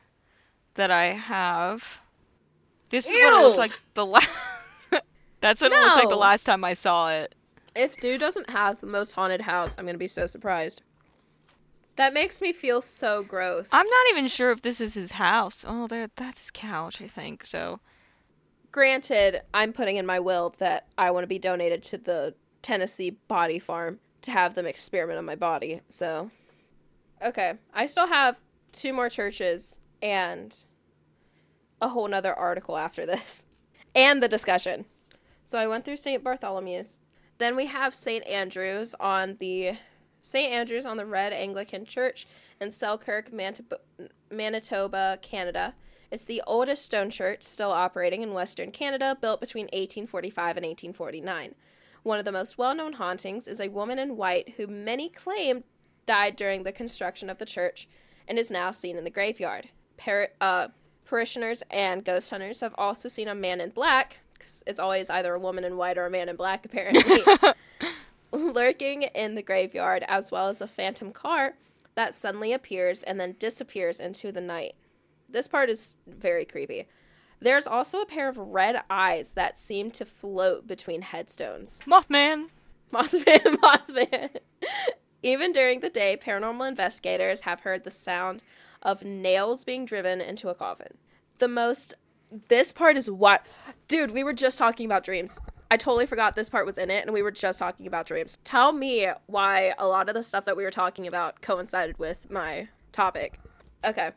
[0.75, 2.01] that I have.
[2.91, 4.31] This is what it looked like the last.
[5.41, 7.35] That's what it looked like the last time I saw it.
[7.77, 10.83] If dude doesn't have the most haunted house, I'm gonna be so surprised.
[11.97, 13.71] That makes me feel so gross.
[13.73, 15.65] I'm not even sure if this is his house.
[15.67, 17.45] Oh, there, that's his couch, I think.
[17.45, 17.81] So,
[18.71, 23.11] Granted, I'm putting in my will that I want to be donated to the Tennessee
[23.29, 25.81] Body Farm to have them experiment on my body.
[25.89, 26.31] So,
[27.25, 30.65] okay, I still have two more churches and
[31.81, 33.47] a whole nother article after this,
[33.95, 34.85] and the discussion.
[35.45, 36.23] So I went through St.
[36.23, 37.01] Bartholomew's.
[37.39, 38.27] Then we have St.
[38.27, 39.79] Andrews on the
[40.21, 40.53] St.
[40.53, 42.27] Andrews on the Red Anglican Church
[42.61, 43.79] in Selkirk, Manitoba,
[44.31, 45.75] Manitoba, Canada.
[46.11, 51.55] It's the oldest stone church still operating in Western Canada, built between 1845 and 1849.
[52.03, 55.65] One of the most well known hauntings is a woman in white who many claim
[56.07, 57.87] died during the construction of the church
[58.27, 59.69] and is now seen in the graveyard.
[59.99, 60.69] Par- uh,
[61.05, 65.35] parishioners and ghost hunters have also seen a man in black, 'cause it's always either
[65.35, 67.23] a woman in white or a man in black, apparently,
[68.33, 71.55] lurking in the graveyard, as well as a phantom car
[71.95, 74.75] that suddenly appears and then disappears into the night.
[75.29, 76.89] This part is very creepy.
[77.41, 81.83] There's also a pair of red eyes that seem to float between headstones.
[81.87, 82.49] Mothman.
[82.93, 84.39] Mothman, Mothman.
[85.23, 88.43] Even during the day, paranormal investigators have heard the sound
[88.83, 90.97] of nails being driven into a coffin.
[91.39, 91.95] The most.
[92.49, 93.47] This part is what.
[93.89, 95.39] Dude, we were just talking about dreams.
[95.71, 98.39] I totally forgot this part was in it, and we were just talking about dreams.
[98.45, 102.31] Tell me why a lot of the stuff that we were talking about coincided with
[102.31, 103.39] my topic.
[103.85, 104.13] Okay.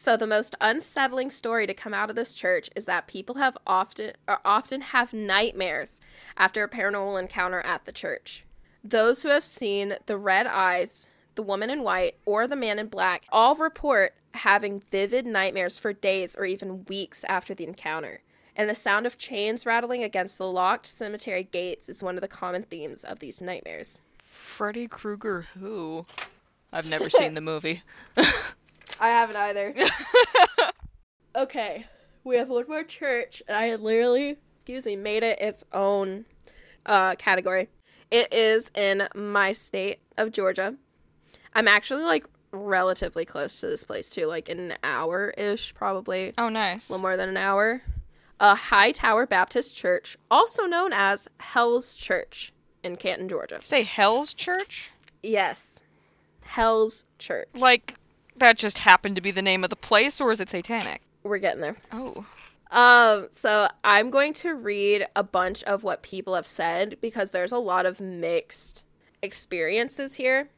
[0.00, 3.58] So the most unsettling story to come out of this church is that people have
[3.66, 6.00] often or often have nightmares
[6.38, 8.46] after a paranormal encounter at the church.
[8.82, 12.86] Those who have seen the red eyes, the woman in white, or the man in
[12.86, 18.22] black all report having vivid nightmares for days or even weeks after the encounter.
[18.56, 22.26] And the sound of chains rattling against the locked cemetery gates is one of the
[22.26, 24.00] common themes of these nightmares.
[24.16, 26.06] Freddy Krueger who?
[26.72, 27.82] I've never seen the movie.
[29.00, 29.74] I haven't either.
[31.36, 31.86] okay,
[32.24, 36.26] we have one more church, and I literally, excuse me, made it its own
[36.86, 37.68] uh, category.
[38.10, 40.74] It is in my state of Georgia.
[41.54, 46.48] I'm actually like relatively close to this place too, like an hour ish, probably Oh,
[46.48, 46.88] nice.
[46.88, 47.82] a little more than an hour.
[48.40, 53.60] A Hightower Baptist Church, also known as Hell's Church in Canton, Georgia.
[53.62, 54.90] Say Hell's Church?
[55.22, 55.80] Yes,
[56.40, 57.48] Hell's Church.
[57.54, 57.96] Like,
[58.40, 61.02] that just happened to be the name of the place, or is it satanic?
[61.22, 61.76] We're getting there.
[61.92, 62.26] Oh.
[62.70, 67.52] Um, so I'm going to read a bunch of what people have said because there's
[67.52, 68.84] a lot of mixed
[69.22, 70.48] experiences here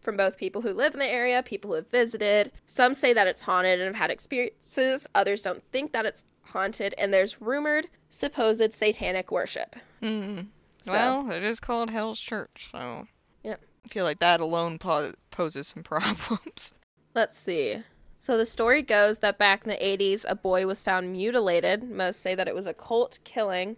[0.00, 2.52] from both people who live in the area, people who have visited.
[2.66, 6.94] Some say that it's haunted and have had experiences, others don't think that it's haunted,
[6.96, 9.76] and there's rumored supposed satanic worship.
[10.00, 10.40] Hmm.
[10.82, 13.08] So- Well, it is called Hell's Church, so.
[13.44, 13.60] Yep.
[13.84, 16.72] I feel like that alone po- poses some problems.
[17.18, 17.82] Let's see.
[18.20, 21.90] So the story goes that back in the 80s, a boy was found mutilated.
[21.90, 23.76] Most say that it was a cult killing,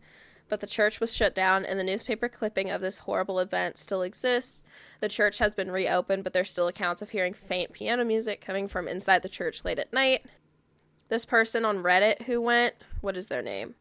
[0.50, 4.02] but the church was shut down, and the newspaper clipping of this horrible event still
[4.02, 4.62] exists.
[5.00, 8.68] The church has been reopened, but there's still accounts of hearing faint piano music coming
[8.68, 10.26] from inside the church late at night.
[11.08, 13.74] This person on Reddit who went, what is their name?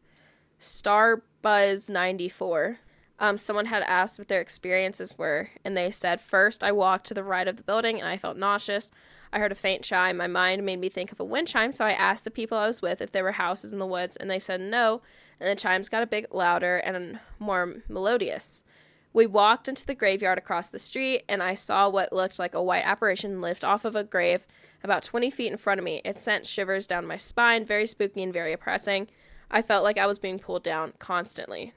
[0.58, 2.78] Starbuzz94.
[3.22, 7.14] Um, someone had asked what their experiences were, and they said, First, I walked to
[7.14, 8.90] the right of the building and I felt nauseous.
[9.30, 10.16] I heard a faint chime.
[10.16, 12.66] My mind made me think of a wind chime, so I asked the people I
[12.66, 15.02] was with if there were houses in the woods, and they said no.
[15.38, 18.64] And the chimes got a bit louder and more melodious.
[19.12, 22.62] We walked into the graveyard across the street, and I saw what looked like a
[22.62, 24.46] white apparition lift off of a grave
[24.82, 26.00] about 20 feet in front of me.
[26.04, 29.08] It sent shivers down my spine, very spooky and very oppressing.
[29.50, 31.74] I felt like I was being pulled down constantly.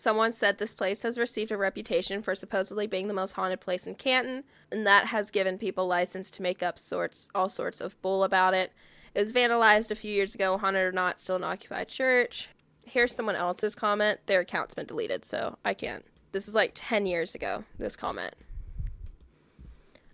[0.00, 3.86] Someone said this place has received a reputation for supposedly being the most haunted place
[3.86, 8.00] in Canton, and that has given people license to make up sorts all sorts of
[8.00, 8.72] bull about it.
[9.14, 12.48] It was vandalized a few years ago, haunted or not, still an occupied church.
[12.82, 14.20] Here's someone else's comment.
[14.24, 16.06] Their account's been deleted, so I can't.
[16.32, 18.34] This is like 10 years ago, this comment.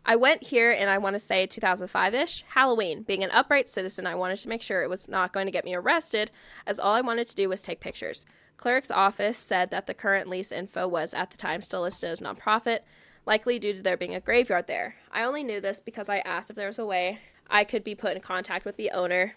[0.04, 3.02] I went here and I want to say 2005 ish, Halloween.
[3.02, 5.64] Being an upright citizen, I wanted to make sure it was not going to get
[5.64, 6.32] me arrested,
[6.66, 8.26] as all I wanted to do was take pictures.
[8.56, 12.20] Clerk's office said that the current lease info was at the time still listed as
[12.20, 12.80] nonprofit,
[13.26, 14.96] likely due to there being a graveyard there.
[15.12, 17.94] I only knew this because I asked if there was a way I could be
[17.94, 19.34] put in contact with the owner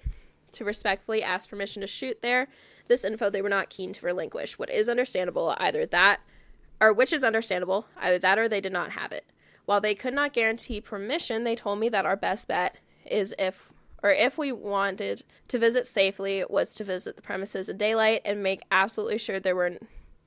[0.53, 2.47] to respectfully ask permission to shoot there.
[2.88, 4.58] This info they were not keen to relinquish.
[4.58, 6.21] What is understandable, either that,
[6.82, 9.25] or which is understandable, either that or they did not have it.
[9.65, 13.69] While they could not guarantee permission, they told me that our best bet is if
[14.01, 18.43] or if we wanted to visit safely was to visit the premises in daylight and
[18.43, 19.77] make absolutely sure there were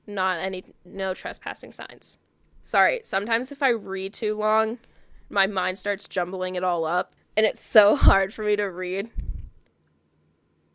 [0.05, 2.17] not any no trespassing signs.
[2.61, 4.79] Sorry, sometimes if I read too long,
[5.29, 9.09] my mind starts jumbling it all up and it's so hard for me to read.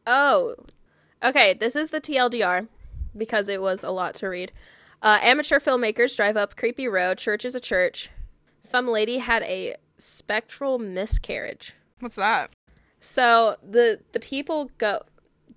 [0.06, 0.54] Oh.
[1.22, 2.68] Okay, this is the TLDR
[3.16, 4.52] because it was a lot to read.
[5.02, 7.18] Uh, amateur filmmakers drive up creepy road.
[7.18, 8.10] Church is a church.
[8.60, 11.74] Some lady had a spectral miscarriage.
[12.00, 12.50] What's that?
[13.00, 15.02] So the the people go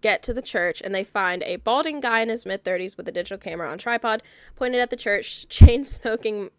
[0.01, 3.07] get to the church and they find a balding guy in his mid thirties with
[3.07, 4.23] a digital camera on tripod
[4.55, 6.49] pointed at the church, chain smoking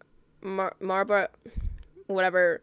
[0.41, 1.27] Mar- Marlboro,
[2.07, 2.61] whatever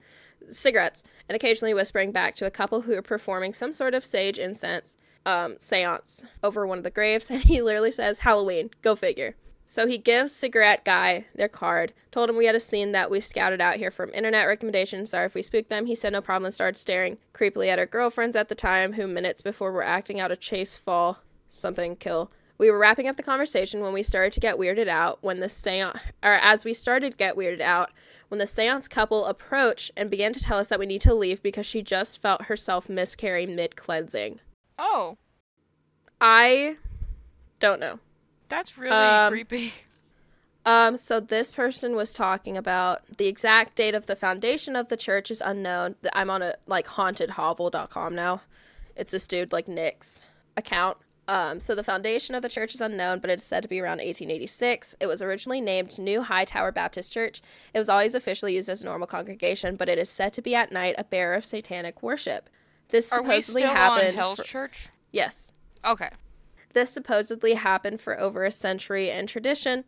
[0.50, 4.38] cigarettes, and occasionally whispering back to a couple who are performing some sort of sage
[4.38, 7.30] incense um, seance over one of the graves.
[7.30, 9.36] And he literally says, "Halloween, go figure."
[9.70, 13.20] So he gives cigarette guy their card, told him we had a scene that we
[13.20, 15.10] scouted out here from internet recommendations.
[15.10, 15.86] Sorry if we spooked them.
[15.86, 19.06] He said no problem and started staring creepily at our girlfriends at the time, who
[19.06, 22.32] minutes before were acting out a chase fall, something kill.
[22.58, 25.18] We were wrapping up the conversation when we started to get weirded out.
[25.20, 27.90] When the seance, or as we started to get weirded out,
[28.26, 31.44] when the seance couple approached and began to tell us that we need to leave
[31.44, 34.40] because she just felt herself miscarry mid cleansing.
[34.80, 35.16] Oh,
[36.20, 36.76] I
[37.60, 38.00] don't know.
[38.50, 39.72] That's really Um, creepy.
[40.66, 44.96] Um, so this person was talking about the exact date of the foundation of the
[44.96, 45.94] church is unknown.
[46.12, 48.42] I'm on a like hauntedhovel.com now.
[48.94, 50.98] It's this dude like Nick's account.
[51.28, 53.98] Um, so the foundation of the church is unknown, but it's said to be around
[53.98, 54.96] 1886.
[55.00, 57.40] It was originally named New Hightower Baptist Church.
[57.72, 60.54] It was always officially used as a normal congregation, but it is said to be
[60.56, 62.50] at night a bearer of satanic worship.
[62.88, 64.08] This Are supposedly still happened.
[64.08, 64.88] on Hell's for- Church?
[65.12, 65.52] yes,
[65.84, 66.10] Okay.
[66.72, 69.84] This supposedly happened for over a century in tradition.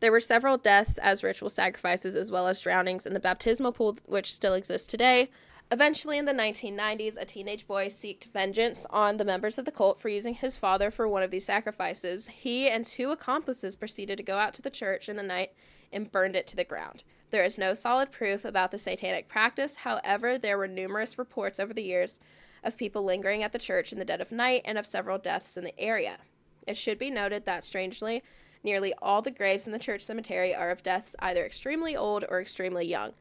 [0.00, 3.96] There were several deaths as ritual sacrifices, as well as drownings in the baptismal pool,
[4.06, 5.30] which still exists today.
[5.70, 9.98] Eventually, in the 1990s, a teenage boy sought vengeance on the members of the cult
[9.98, 12.28] for using his father for one of these sacrifices.
[12.28, 15.52] He and two accomplices proceeded to go out to the church in the night
[15.92, 17.02] and burned it to the ground.
[17.30, 19.76] There is no solid proof about the satanic practice.
[19.76, 22.18] However, there were numerous reports over the years
[22.64, 25.56] of people lingering at the church in the dead of night and of several deaths
[25.56, 26.18] in the area.
[26.66, 28.22] It should be noted that, strangely,
[28.62, 32.40] nearly all the graves in the church cemetery are of deaths either extremely old or
[32.40, 33.12] extremely young.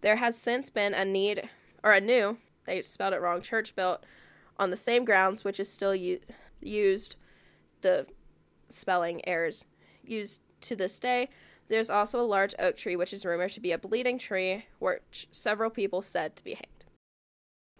[0.00, 1.50] There has since been a need,
[1.82, 4.04] or a new, they spelled it wrong, church built
[4.58, 6.20] on the same grounds, which is still u-
[6.60, 7.16] used,
[7.80, 8.06] the
[8.68, 9.66] spelling errors
[10.04, 11.28] used to this day.
[11.68, 15.26] There's also a large oak tree, which is rumored to be a bleeding tree, which
[15.30, 16.84] several people said to be hanged.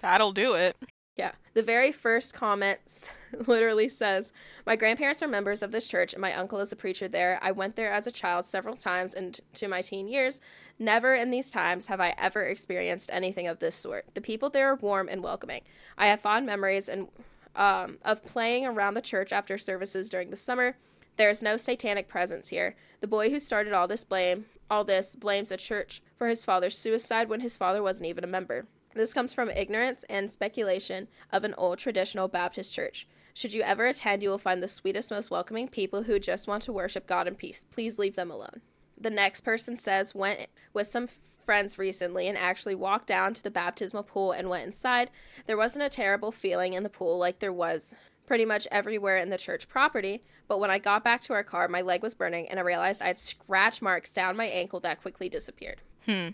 [0.01, 0.77] That'll do it.
[1.17, 1.33] Yeah.
[1.53, 3.13] The very first comment
[3.47, 4.33] literally says
[4.67, 7.39] My grandparents are members of this church, and my uncle is a preacher there.
[7.41, 10.41] I went there as a child several times into my teen years.
[10.79, 14.07] Never in these times have I ever experienced anything of this sort.
[14.15, 15.63] The people there are warm and welcoming.
[15.97, 17.09] I have fond memories and
[17.55, 20.77] um, of playing around the church after services during the summer.
[21.17, 22.75] There is no satanic presence here.
[23.01, 26.77] The boy who started all this blame all this blames the church for his father's
[26.77, 28.67] suicide when his father wasn't even a member.
[28.95, 33.09] This comes from ignorance and speculation of an old traditional Baptist church.
[33.35, 36.63] Should you ever attend, you will find the sweetest, most welcoming people who just want
[36.65, 37.65] to worship God in peace.
[37.65, 38.61] Please leave them alone.
[38.97, 41.09] The next person says, went with some
[41.45, 45.11] friends recently and actually walked down to the baptismal pool and went inside.
[45.47, 49.31] There wasn't a terrible feeling in the pool like there was pretty much everywhere in
[49.31, 52.49] the church property, but when I got back to our car, my leg was burning
[52.49, 55.83] and I realized I had scratch marks down my ankle that quickly disappeared.
[56.07, 56.29] Hmm.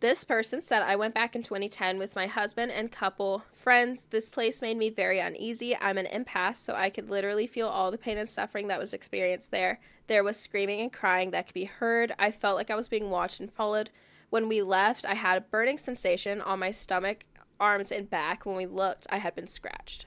[0.00, 4.04] This person said, I went back in 2010 with my husband and couple friends.
[4.10, 5.74] This place made me very uneasy.
[5.74, 8.92] I'm an empath, so I could literally feel all the pain and suffering that was
[8.92, 9.80] experienced there.
[10.06, 12.14] There was screaming and crying that could be heard.
[12.18, 13.88] I felt like I was being watched and followed.
[14.28, 17.24] When we left, I had a burning sensation on my stomach,
[17.58, 18.44] arms, and back.
[18.44, 20.04] When we looked, I had been scratched.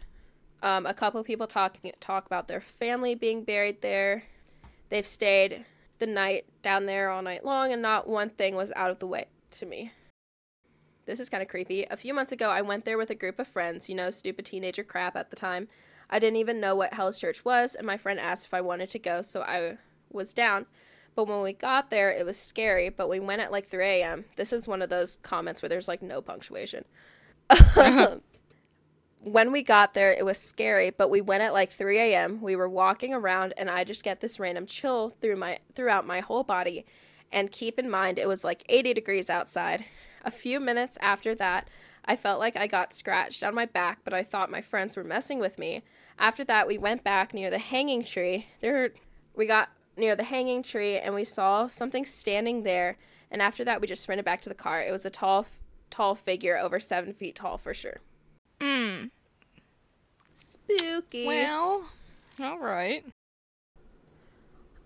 [0.61, 4.25] Um, a couple people talking talk about their family being buried there.
[4.89, 5.65] They've stayed
[5.97, 9.07] the night down there all night long, and not one thing was out of the
[9.07, 9.91] way to me.
[11.05, 11.85] This is kind of creepy.
[11.89, 14.45] A few months ago, I went there with a group of friends, you know, stupid
[14.45, 15.67] teenager crap at the time.
[16.09, 18.89] I didn't even know what Hell's Church was, and my friend asked if I wanted
[18.91, 19.77] to go, so I
[20.11, 20.65] was down.
[21.15, 24.25] But when we got there, it was scary, but we went at like 3 a.m.
[24.35, 26.85] This is one of those comments where there's like no punctuation.
[27.49, 28.17] Uh-huh.
[29.23, 32.41] when we got there, it was scary, but we went at like 3 a.m.
[32.41, 36.21] We were walking around, and I just get this random chill through my throughout my
[36.21, 36.85] whole body.
[37.31, 39.85] And keep in mind, it was like 80 degrees outside.
[40.23, 41.69] A few minutes after that,
[42.05, 45.03] I felt like I got scratched on my back, but I thought my friends were
[45.03, 45.83] messing with me.
[46.17, 48.47] After that, we went back near the hanging tree.
[48.61, 48.89] There,
[49.35, 52.97] we got near the hanging tree, and we saw something standing there.
[53.31, 54.81] And after that, we just sprinted back to the car.
[54.81, 55.45] It was a tall,
[55.91, 57.99] tall figure, over seven feet tall for sure.
[58.59, 59.05] Hmm.
[60.33, 61.27] Spooky.
[61.27, 61.89] Well,
[62.41, 63.05] all right.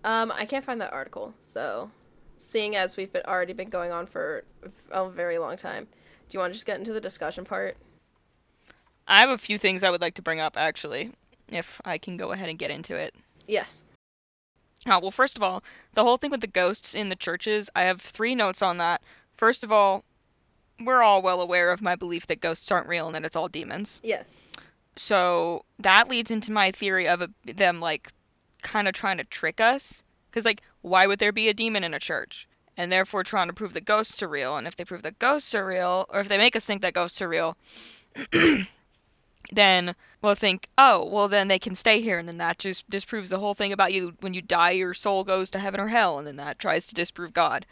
[0.04, 1.90] Um, I can't find that article, so
[2.38, 4.44] seeing as we've been already been going on for
[4.90, 5.84] a very long time,
[6.28, 7.76] do you want to just get into the discussion part?
[9.06, 11.12] I have a few things I would like to bring up, actually,
[11.48, 13.14] if I can go ahead and get into it.
[13.46, 13.84] Yes.
[14.86, 15.62] Uh, well, first of all,
[15.92, 19.02] the whole thing with the ghosts in the churches, I have three notes on that.
[19.32, 20.04] First of all,
[20.80, 23.48] we're all well aware of my belief that ghosts aren't real and that it's all
[23.48, 24.00] demons.
[24.02, 24.40] Yes.
[24.96, 28.12] So that leads into my theory of a, them, like,
[28.62, 30.02] kind of trying to trick us.
[30.30, 32.46] Because, like, why would there be a demon in a church?
[32.76, 34.56] And therefore trying to prove that ghosts are real.
[34.56, 36.92] And if they prove that ghosts are real, or if they make us think that
[36.92, 37.56] ghosts are real,
[39.52, 42.18] then we'll think, oh, well, then they can stay here.
[42.18, 44.14] And then that just disproves the whole thing about you.
[44.20, 46.18] When you die, your soul goes to heaven or hell.
[46.18, 47.64] And then that tries to disprove God.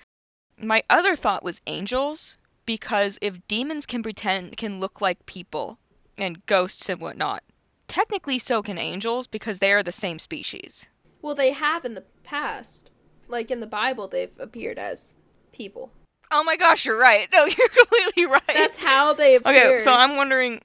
[0.59, 2.39] My other thought was angels.
[2.65, 5.79] Because if demons can pretend, can look like people,
[6.17, 7.43] and ghosts and whatnot,
[7.89, 10.89] technically so can angels because they are the same species.
[11.21, 12.92] Well, they have in the past.
[13.33, 15.17] Like in the Bible, they've appeared as
[15.53, 15.91] people.
[16.31, 17.29] Oh my gosh, you're right.
[17.33, 18.43] No, you're completely right.
[18.47, 19.75] That's how they appear.
[19.75, 20.61] Okay, so I'm wondering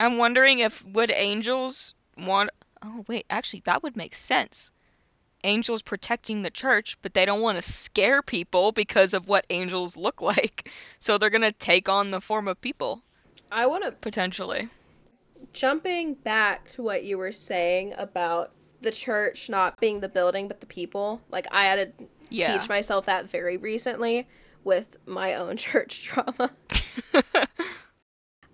[0.00, 2.50] I'm wondering if would angels want
[2.82, 4.70] Oh, wait, actually that would make sense.
[5.44, 9.96] Angels protecting the church, but they don't want to scare people because of what angels
[9.96, 10.70] look like.
[10.98, 13.02] So they're going to take on the form of people
[13.50, 14.68] I want to potentially.
[15.52, 20.60] jumping back to what you were saying about the church not being the building but
[20.60, 21.20] the people.
[21.30, 22.56] Like I had to Yeah.
[22.58, 24.26] teach myself that very recently
[24.64, 26.52] with my own church trauma.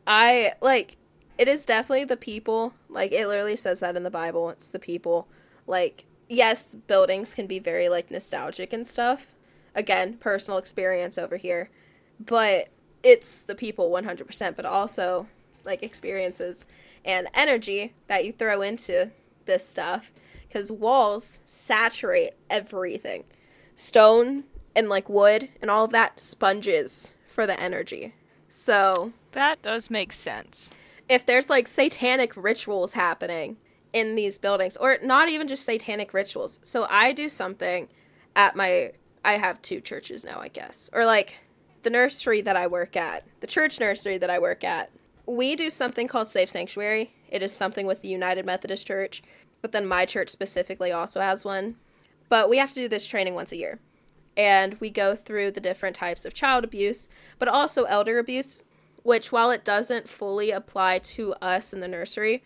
[0.07, 0.97] I like
[1.39, 2.75] it is definitely the people.
[2.89, 4.51] Like it literally says that in the Bible.
[4.51, 5.29] It's the people.
[5.67, 9.35] Like yes, buildings can be very like nostalgic and stuff.
[9.75, 11.71] Again, personal experience over here.
[12.21, 12.69] But
[13.03, 15.29] it's the people 100%, but also
[15.65, 16.69] like experiences
[17.05, 19.11] and energy that you throw into
[19.47, 20.13] this stuff
[20.51, 23.25] cuz walls saturate everything.
[23.77, 28.15] Stone and like wood and all of that sponges for the energy.
[28.49, 30.69] So That does make sense.
[31.09, 33.57] if there's like satanic rituals happening
[33.93, 37.89] in these buildings or not even just satanic rituals so i do something
[38.37, 38.93] at my
[39.25, 41.41] i have two churches now i guess or like
[41.83, 44.91] the nursery that i work at the church nursery that i work at
[45.27, 49.23] we do something called safe sanctuary it is something with the united methodist church
[49.63, 51.77] but then my church specifically also has one.
[52.29, 53.79] But we have to do this training once a year.
[54.37, 57.09] And we go through the different types of child abuse
[57.39, 58.65] but also elder abuse
[59.03, 62.43] which while it doesn't fully apply to us in the nursery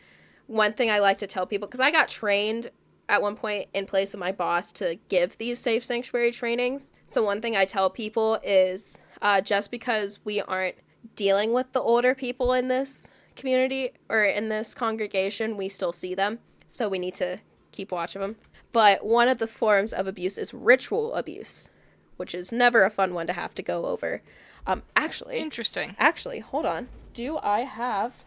[0.46, 2.70] one thing i like to tell people because i got trained
[3.08, 6.92] at one point in place of my boss to give these safe sanctuary trainings.
[7.04, 10.74] So one thing i tell people is uh, just because we aren't
[11.14, 16.14] dealing with the older people in this community or in this congregation we still see
[16.14, 17.38] them so we need to
[17.72, 18.36] keep watch of them
[18.72, 21.68] but one of the forms of abuse is ritual abuse
[22.16, 24.22] which is never a fun one to have to go over
[24.66, 25.94] um, actually Interesting.
[25.98, 26.88] Actually, hold on.
[27.14, 28.24] Do I have.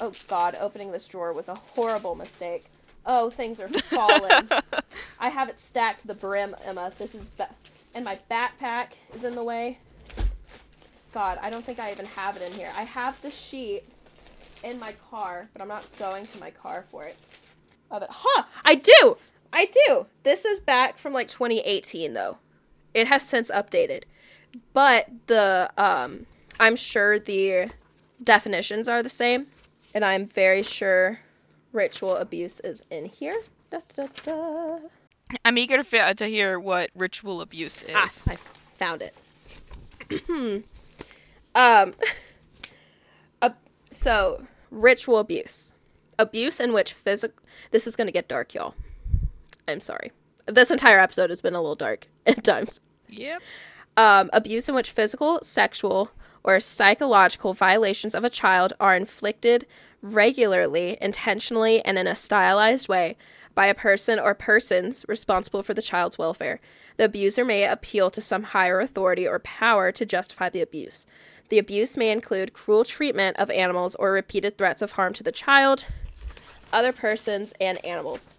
[0.00, 2.64] Oh, God, opening this drawer was a horrible mistake.
[3.06, 4.48] Oh, things are falling.
[5.20, 6.92] I have it stacked to the brim, Emma.
[6.98, 7.30] This is.
[7.94, 9.78] And my backpack is in the way.
[11.14, 12.70] God, I don't think I even have it in here.
[12.76, 13.84] I have the sheet
[14.64, 17.16] in my car, but I'm not going to my car for it.
[17.90, 18.08] Of it.
[18.10, 18.44] Huh!
[18.64, 19.16] I do!
[19.52, 20.06] I do!
[20.24, 22.38] This is back from like 2018, though.
[22.94, 24.02] It has since updated
[24.72, 26.24] but the um
[26.58, 27.68] i'm sure the
[28.24, 29.46] definitions are the same
[29.94, 31.20] and i'm very sure
[31.72, 33.38] ritual abuse is in here
[33.70, 34.78] da, da, da.
[35.44, 37.90] I'm eager to, fi- to hear what ritual abuse is.
[37.94, 38.36] ah i
[38.76, 39.14] found it
[40.26, 40.58] Hmm.
[41.54, 41.92] um
[43.90, 45.72] so ritual abuse
[46.18, 48.74] abuse in which physical this is going to get dark y'all
[49.66, 50.12] i'm sorry
[50.46, 53.40] this entire episode has been a little dark at times Yep.
[53.96, 56.10] um, abuse in which physical, sexual,
[56.44, 59.66] or psychological violations of a child are inflicted
[60.02, 63.16] regularly, intentionally, and in a stylized way
[63.54, 66.60] by a person or persons responsible for the child's welfare.
[66.98, 71.06] The abuser may appeal to some higher authority or power to justify the abuse.
[71.48, 75.32] The abuse may include cruel treatment of animals or repeated threats of harm to the
[75.32, 75.86] child,
[76.72, 78.34] other persons, and animals.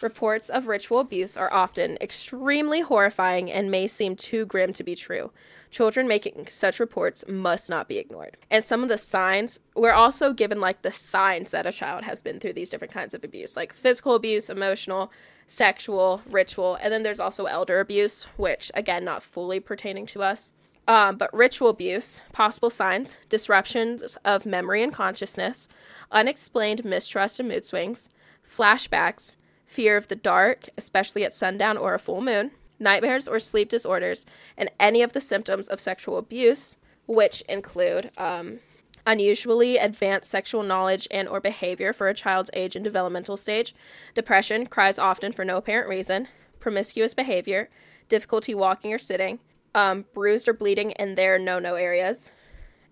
[0.00, 4.94] Reports of ritual abuse are often extremely horrifying and may seem too grim to be
[4.94, 5.30] true.
[5.70, 8.36] Children making such reports must not be ignored.
[8.50, 12.22] And some of the signs, we're also given like the signs that a child has
[12.22, 15.12] been through these different kinds of abuse, like physical abuse, emotional,
[15.46, 20.52] sexual, ritual, and then there's also elder abuse, which again, not fully pertaining to us.
[20.86, 25.68] Um, but ritual abuse, possible signs, disruptions of memory and consciousness,
[26.10, 28.10] unexplained mistrust and mood swings,
[28.46, 33.70] flashbacks, fear of the dark, especially at sundown or a full moon, nightmares or sleep
[33.70, 34.26] disorders,
[34.58, 36.76] and any of the symptoms of sexual abuse,
[37.06, 38.60] which include um,
[39.06, 43.74] unusually advanced sexual knowledge and or behavior for a child's age and developmental stage,
[44.14, 46.28] depression, cries often for no apparent reason,
[46.60, 47.68] promiscuous behavior,
[48.08, 49.38] difficulty walking or sitting,
[49.74, 52.30] um, bruised or bleeding in their no-no areas,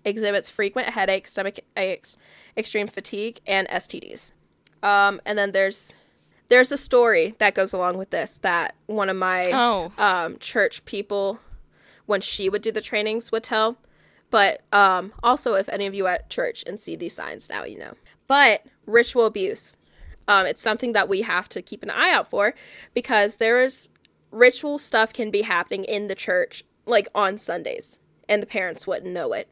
[0.05, 2.17] exhibits frequent headaches, stomach aches,
[2.57, 4.33] extreme fatigue, and STDs.
[4.83, 5.93] Um, and then there's
[6.49, 9.93] there's a story that goes along with this that one of my Oh.
[9.97, 11.39] um, church people,
[12.07, 13.79] when she would do the trainings, would tell.
[14.31, 17.79] But um, also, if any of you at church and see these signs now, you
[17.79, 17.95] know.
[18.27, 19.77] But ritual abuse,
[20.29, 22.55] um, it's something that we have to keep an eye out for
[22.93, 23.89] because there is
[24.31, 29.13] ritual stuff can be happening in the church, like on Sundays, and the parents wouldn't
[29.13, 29.49] know it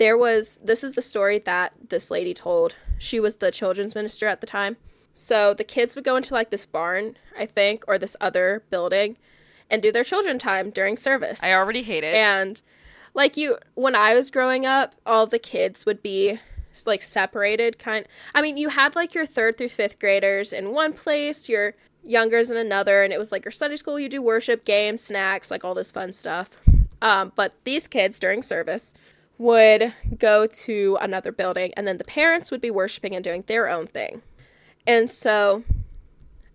[0.00, 2.74] there was this is the story that this lady told.
[2.98, 4.78] She was the children's minister at the time.
[5.12, 9.18] So the kids would go into like this barn, I think, or this other building
[9.68, 11.42] and do their children time during service.
[11.42, 12.14] I already hate it.
[12.14, 12.62] and
[13.12, 16.40] like you when I was growing up, all the kids would be
[16.86, 20.94] like separated kind I mean, you had like your 3rd through 5th graders in one
[20.94, 21.74] place, your
[22.04, 25.50] youngers in another, and it was like your Sunday school, you do worship, games, snacks,
[25.50, 26.50] like all this fun stuff.
[27.02, 28.94] Um, but these kids during service
[29.38, 33.70] would go to another building and then the parents would be worshiping and doing their
[33.70, 34.20] own thing.
[34.86, 35.64] And so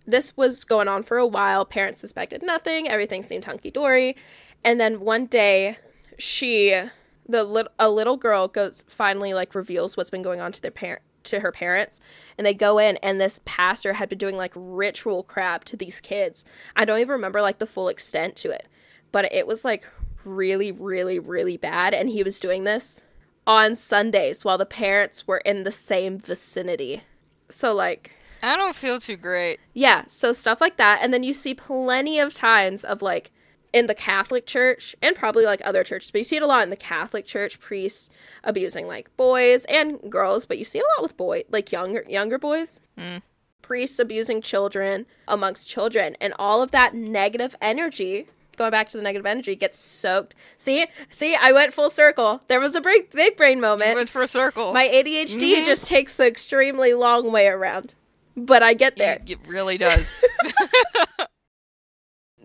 [0.06, 1.64] this was going on for a while.
[1.64, 4.16] Parents suspected nothing, everything seemed hunky dory.
[4.64, 5.78] And then one day,
[6.16, 6.80] she,
[7.28, 10.70] the lit- a little girl goes finally like reveals what's been going on to their
[10.70, 12.00] parent to her parents
[12.38, 16.00] and they go in and this pastor had been doing like ritual crap to these
[16.00, 18.68] kids i don't even remember like the full extent to it
[19.12, 19.86] but it was like
[20.24, 23.04] really really really bad and he was doing this
[23.46, 27.02] on sundays while the parents were in the same vicinity
[27.48, 28.12] so like
[28.42, 29.58] I don't feel too great.
[29.72, 31.00] yeah, so stuff like that.
[31.02, 33.32] And then you see plenty of times of like
[33.72, 36.62] in the Catholic Church and probably like other churches, but you see it a lot
[36.62, 38.08] in the Catholic Church, priests
[38.44, 42.04] abusing like boys and girls, but you see it a lot with boy like younger
[42.08, 42.80] younger boys.
[42.98, 43.22] Mm.
[43.62, 49.02] Priests abusing children amongst children and all of that negative energy going back to the
[49.02, 50.34] negative energy gets soaked.
[50.56, 50.86] See?
[51.10, 52.40] See, I went full circle.
[52.48, 53.96] There was a big big brain It moment.
[53.98, 54.72] was for a circle.
[54.72, 55.64] My ADHD Mhm.
[55.64, 57.94] just takes the extremely long way around.
[58.34, 59.14] But I get there.
[59.26, 60.24] It, it really does.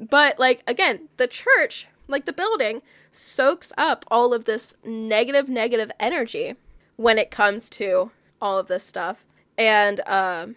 [0.01, 2.81] But like again, the church, like the building,
[3.11, 6.55] soaks up all of this negative, negative energy
[6.97, 9.23] when it comes to all of this stuff,
[9.57, 10.55] and um,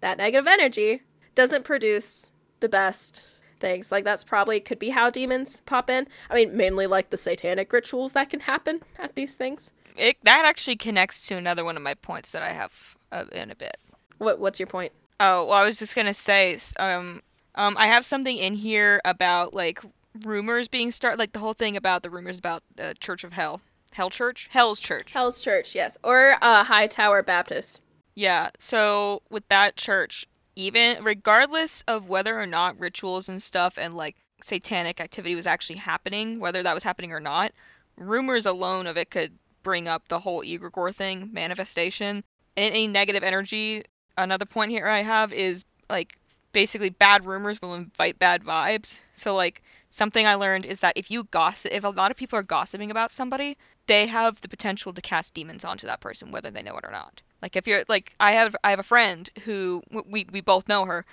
[0.00, 1.02] that negative energy
[1.34, 3.22] doesn't produce the best
[3.60, 3.90] things.
[3.90, 6.06] Like that's probably could be how demons pop in.
[6.28, 9.72] I mean, mainly like the satanic rituals that can happen at these things.
[9.96, 13.50] it, that actually connects to another one of my points that I have uh, in
[13.50, 13.78] a bit.
[14.18, 14.92] What What's your point?
[15.18, 17.22] Oh, well, I was just gonna say, um,
[17.54, 19.80] um, I have something in here about like
[20.24, 23.60] rumors being started, like the whole thing about the rumors about the Church of Hell,
[23.92, 25.12] Hell Church, Hell's Church.
[25.12, 27.80] Hell's Church, yes, or uh, Hightower Baptist.
[28.14, 28.50] Yeah.
[28.58, 34.16] So with that church, even regardless of whether or not rituals and stuff and like
[34.42, 37.52] satanic activity was actually happening, whether that was happening or not,
[37.96, 42.24] rumors alone of it could bring up the whole egregore thing, manifestation,
[42.56, 43.84] and any negative energy.
[44.18, 46.18] Another point here I have is like
[46.52, 49.02] basically bad rumors will invite bad vibes.
[49.14, 52.38] So like something I learned is that if you gossip, if a lot of people
[52.38, 56.50] are gossiping about somebody, they have the potential to cast demons onto that person, whether
[56.50, 57.22] they know it or not.
[57.40, 60.84] Like if you're like I have I have a friend who we we both know
[60.84, 61.04] her.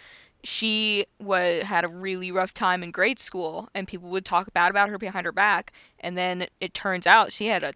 [0.43, 4.69] She was had a really rough time in grade school, and people would talk bad
[4.69, 5.73] about her behind her back.
[5.99, 7.73] And then it turns out she had a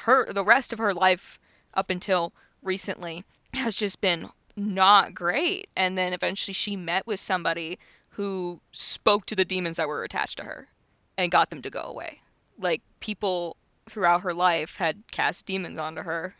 [0.00, 1.38] her the rest of her life
[1.72, 5.68] up until recently has just been not great.
[5.76, 7.78] And then eventually she met with somebody
[8.10, 10.68] who spoke to the demons that were attached to her
[11.18, 12.20] and got them to go away.
[12.58, 16.36] Like people throughout her life had cast demons onto her.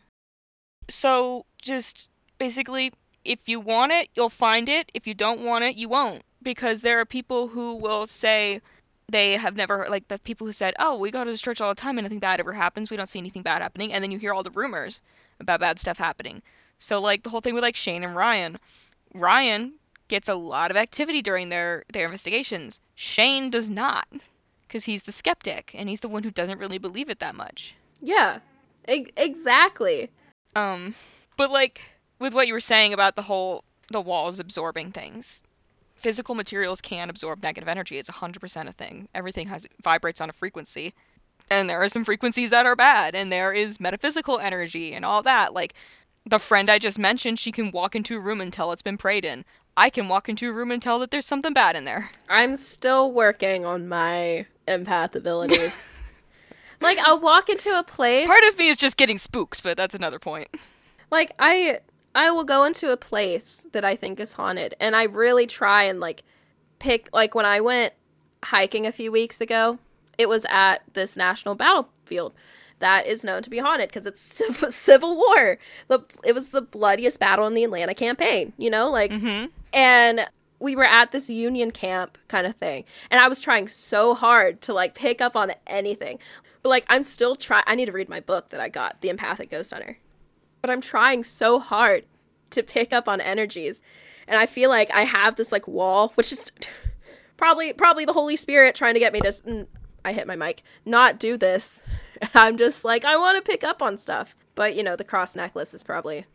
[0.88, 2.08] So just
[2.38, 2.92] basically,
[3.24, 4.90] if you want it, you'll find it.
[4.94, 6.22] If you don't want it, you won't.
[6.42, 8.60] Because there are people who will say
[9.08, 11.60] they have never heard, like the people who said, "Oh, we go to this church
[11.60, 12.90] all the time, and nothing bad ever happens.
[12.90, 15.00] We don't see anything bad happening." And then you hear all the rumors
[15.40, 16.42] about bad stuff happening.
[16.84, 18.58] So like the whole thing with like Shane and Ryan,
[19.14, 19.74] Ryan
[20.08, 22.78] gets a lot of activity during their their investigations.
[22.94, 24.06] Shane does not,
[24.68, 27.74] because he's the skeptic and he's the one who doesn't really believe it that much.
[28.02, 28.40] Yeah,
[28.86, 30.10] e- exactly.
[30.54, 30.94] Um,
[31.38, 35.42] but like with what you were saying about the whole the walls absorbing things,
[35.94, 37.96] physical materials can absorb negative energy.
[37.96, 39.08] It's hundred percent a thing.
[39.14, 40.92] Everything has vibrates on a frequency,
[41.48, 45.22] and there are some frequencies that are bad, and there is metaphysical energy and all
[45.22, 45.54] that.
[45.54, 45.72] Like
[46.26, 48.96] the friend I just mentioned, she can walk into a room and tell it's been
[48.96, 49.44] prayed in.
[49.76, 52.10] I can walk into a room and tell that there's something bad in there.
[52.28, 55.88] I'm still working on my empath abilities.
[56.80, 58.26] like I'll walk into a place.
[58.26, 60.48] Part of me is just getting spooked, but that's another point.
[61.10, 61.80] like I
[62.14, 65.84] I will go into a place that I think is haunted and I really try
[65.84, 66.22] and like
[66.78, 67.94] pick like when I went
[68.44, 69.78] hiking a few weeks ago,
[70.16, 72.32] it was at this national battlefield
[72.84, 75.58] that is known to be haunted because it's civil, civil war.
[75.88, 79.46] The it was the bloodiest battle in the Atlanta campaign, you know, like Mm-hmm.
[79.72, 80.28] and
[80.60, 84.62] we were at this union camp kind of thing and i was trying so hard
[84.62, 86.18] to like pick up on anything
[86.62, 89.08] but like i'm still trying i need to read my book that i got the
[89.10, 89.98] empathic ghost hunter
[90.62, 92.04] but i'm trying so hard
[92.50, 93.82] to pick up on energies
[94.26, 96.44] and i feel like i have this like wall which is
[97.36, 99.66] probably probably the holy spirit trying to get me to mm,
[100.04, 101.82] i hit my mic not do this
[102.34, 105.34] i'm just like i want to pick up on stuff but you know the cross
[105.36, 106.26] necklace is probably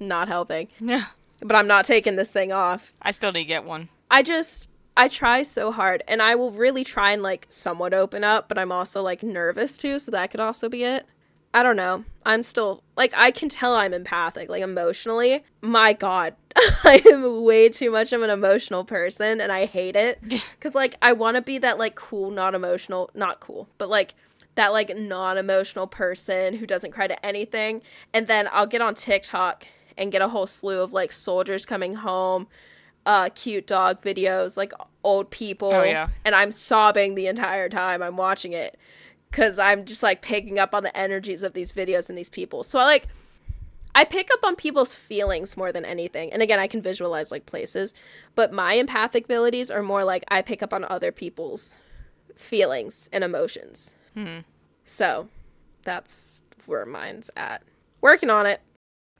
[0.00, 1.06] not helping Yeah.
[1.40, 3.88] but i'm not taking this thing off I still need to get one.
[4.10, 8.24] I just I try so hard and I will really try and like somewhat open
[8.24, 11.06] up, but I'm also like nervous too, so that could also be it.
[11.54, 12.04] I don't know.
[12.26, 15.44] I'm still like I can tell I'm empathic, like emotionally.
[15.62, 16.34] My god.
[16.84, 20.20] I am way too much of an emotional person and I hate it
[20.60, 24.14] cuz like I want to be that like cool not emotional, not cool, but like
[24.58, 27.80] that like non-emotional person who doesn't cry to anything.
[28.12, 29.64] And then I'll get on TikTok
[29.96, 32.48] and get a whole slew of like soldiers coming home
[33.06, 34.72] uh cute dog videos like
[35.04, 35.72] old people.
[35.72, 36.08] Oh, yeah.
[36.24, 38.76] and i'm sobbing the entire time i'm watching it
[39.30, 42.64] because i'm just like picking up on the energies of these videos and these people.
[42.64, 43.06] So i like
[43.94, 46.32] i pick up on people's feelings more than anything.
[46.32, 47.94] And again i can visualize like places.
[48.34, 51.78] But my empathic abilities are more like i pick up on other people's
[52.36, 53.94] feelings and emotions
[54.24, 54.38] Hmm.
[54.84, 55.28] so
[55.82, 57.62] that's where mine's at
[58.00, 58.60] working on it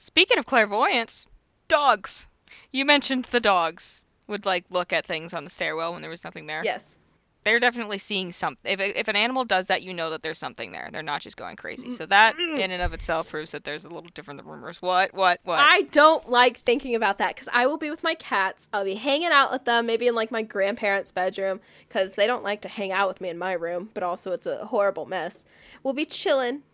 [0.00, 1.26] Speaking of clairvoyance,
[1.66, 2.28] dogs.
[2.70, 6.22] You mentioned the dogs would like look at things on the stairwell when there was
[6.22, 6.62] nothing there.
[6.64, 7.00] yes
[7.48, 8.70] they're definitely seeing something.
[8.70, 10.90] If if an animal does that, you know that there's something there.
[10.92, 11.88] They're not just going crazy.
[11.88, 12.58] Mm, so that mm.
[12.58, 14.82] in and of itself proves that there's a little different than rumors.
[14.82, 15.14] What?
[15.14, 15.40] What?
[15.44, 15.58] What?
[15.58, 18.68] I don't like thinking about that because I will be with my cats.
[18.70, 22.44] I'll be hanging out with them, maybe in like my grandparents' bedroom because they don't
[22.44, 25.46] like to hang out with me in my room, but also it's a horrible mess.
[25.82, 26.64] We'll be chilling,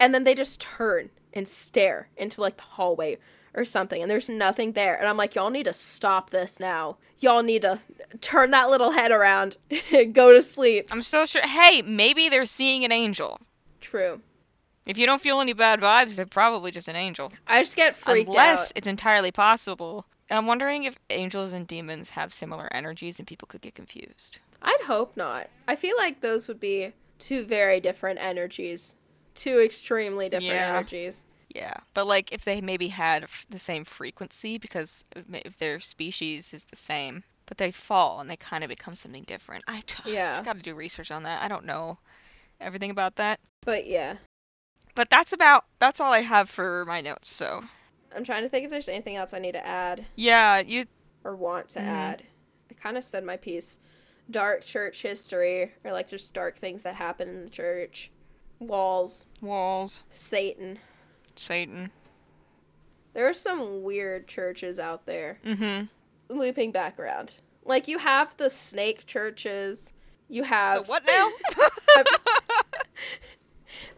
[0.00, 3.18] and then they just turn and stare into like the hallway
[3.54, 4.94] or something, and there's nothing there.
[4.96, 6.96] And I'm like, y'all need to stop this now.
[7.20, 7.78] Y'all need to
[8.20, 9.56] turn that little head around,
[10.12, 10.88] go to sleep.
[10.90, 11.46] I'm so sure.
[11.46, 13.40] Hey, maybe they're seeing an angel.
[13.80, 14.20] True.
[14.86, 17.32] If you don't feel any bad vibes, they're probably just an angel.
[17.46, 18.72] I just get freaked Unless out.
[18.76, 20.06] it's entirely possible.
[20.30, 24.38] I'm wondering if angels and demons have similar energies and people could get confused.
[24.62, 25.48] I'd hope not.
[25.68, 28.94] I feel like those would be two very different energies,
[29.34, 30.76] two extremely different Yeah.
[30.76, 31.24] energies.
[31.54, 36.52] Yeah, but like if they maybe had f- the same frequency because if their species
[36.52, 39.62] is the same, but they fall and they kind of become something different.
[39.68, 40.38] I t- Yeah.
[40.40, 41.42] I got to do research on that.
[41.42, 41.98] I don't know
[42.60, 43.38] everything about that.
[43.64, 44.16] But yeah,
[44.96, 47.28] But that's about that's all I have for my notes.
[47.30, 47.64] So,
[48.14, 50.86] I'm trying to think if there's anything else I need to add yeah, you
[51.22, 51.86] or want to Mhm.
[51.86, 52.22] add.
[52.70, 53.78] I kind of said my piece.
[54.30, 58.10] Dark church history, or like just dark things that happen in the church.
[58.58, 60.78] Walls, walls, Satan.
[61.36, 61.90] Satan.
[63.12, 65.38] There are some weird churches out there.
[65.44, 65.88] Mhm.
[66.28, 67.34] Looping back around.
[67.64, 69.92] Like you have the snake churches.
[70.28, 71.30] You have The what now?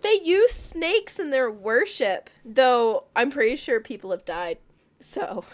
[0.03, 4.59] They use snakes in their worship, though I'm pretty sure people have died.
[5.01, 5.45] So,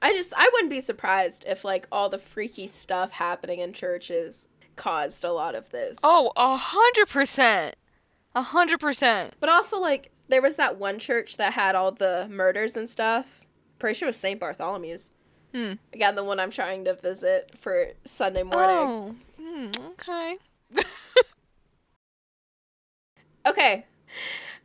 [0.00, 4.48] I just I wouldn't be surprised if like all the freaky stuff happening in churches
[4.76, 5.98] caused a lot of this.
[6.02, 7.76] oh, a hundred percent.
[8.34, 9.34] A hundred percent.
[9.40, 13.42] But also like there was that one church that had all the murders and stuff.
[13.78, 14.40] Pretty sure it was St.
[14.40, 15.10] Bartholomew's.
[15.54, 15.72] Hmm.
[15.92, 18.70] Again, the one I'm trying to visit for Sunday morning.
[18.70, 19.14] Oh.
[19.38, 20.36] Hmm, okay.
[23.44, 23.86] Okay.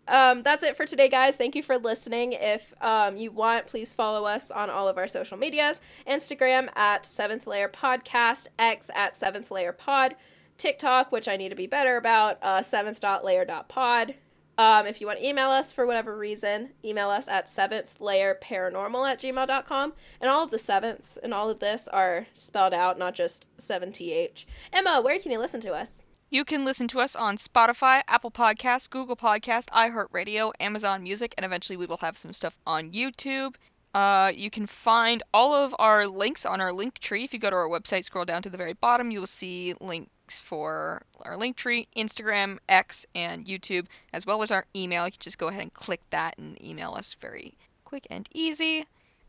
[0.08, 1.36] Um, that's it for today, guys.
[1.36, 2.34] Thank you for listening.
[2.34, 7.06] If um, you want, please follow us on all of our social medias Instagram at
[7.06, 10.16] Seventh Layer Podcast, X at Seventh Layer Pod,
[10.58, 14.16] TikTok, which I need to be better about, uh, seventh.layer.pod.
[14.58, 18.38] Um, if you want to email us for whatever reason, email us at seventh layer
[18.42, 19.94] paranormal at gmail.com.
[20.20, 24.46] And all of the sevenths and all of this are spelled out, not just 7th.
[24.74, 26.04] Emma, where can you listen to us?
[26.30, 31.46] You can listen to us on Spotify, Apple Podcasts, Google Podcasts, iHeartRadio, Amazon Music, and
[31.46, 33.56] eventually we will have some stuff on YouTube.
[33.98, 37.24] Uh, you can find all of our links on our link tree.
[37.24, 39.74] If you go to our website, scroll down to the very bottom, you will see
[39.82, 45.06] links for our link tree, Instagram, X, and YouTube, as well as our email.
[45.06, 48.86] You can just go ahead and click that and email us very quick and easy.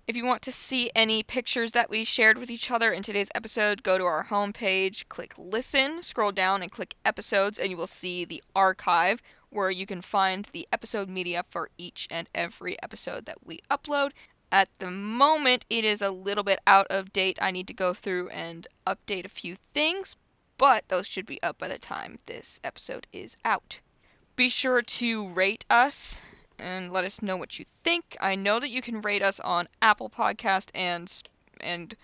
[0.07, 3.31] If you want to see any pictures that we shared with each other in today's
[3.35, 7.87] episode, go to our homepage, click listen, scroll down and click episodes, and you will
[7.87, 13.25] see the archive where you can find the episode media for each and every episode
[13.25, 14.11] that we upload.
[14.51, 17.39] At the moment, it is a little bit out of date.
[17.41, 20.17] I need to go through and update a few things,
[20.57, 23.81] but those should be up by the time this episode is out.
[24.37, 26.21] Be sure to rate us
[26.59, 28.17] and let us know what you think.
[28.21, 31.13] I know that you can rate us on Apple Podcast and
[31.61, 31.97] and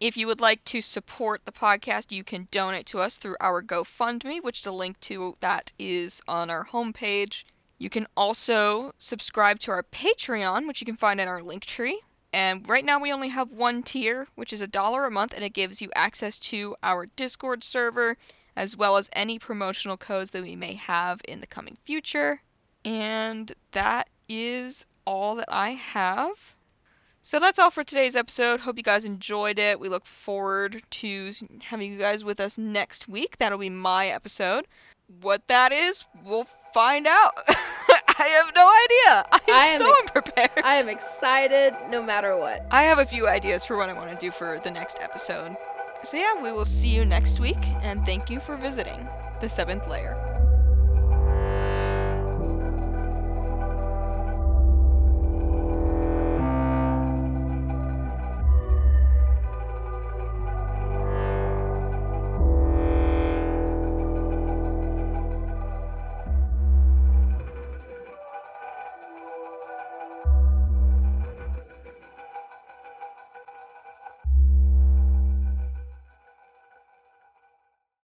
[0.00, 3.62] if you would like to support the podcast, you can donate to us through our
[3.62, 7.44] GoFundMe, which the link to that is on our homepage.
[7.80, 12.02] You can also subscribe to our Patreon, which you can find in our link tree.
[12.30, 15.42] And right now we only have one tier, which is a dollar a month, and
[15.42, 18.18] it gives you access to our Discord server,
[18.54, 22.42] as well as any promotional codes that we may have in the coming future.
[22.84, 26.54] And that is all that I have.
[27.22, 28.60] So that's all for today's episode.
[28.60, 29.80] Hope you guys enjoyed it.
[29.80, 33.38] We look forward to having you guys with us next week.
[33.38, 34.66] That'll be my episode.
[35.20, 37.32] What that is, we'll find out.
[37.48, 39.24] I have no idea.
[39.32, 40.50] I'm I am so ex- unprepared.
[40.64, 42.64] I am excited no matter what.
[42.70, 45.56] I have a few ideas for what I want to do for the next episode.
[46.04, 49.08] So, yeah, we will see you next week, and thank you for visiting
[49.40, 50.14] the seventh layer.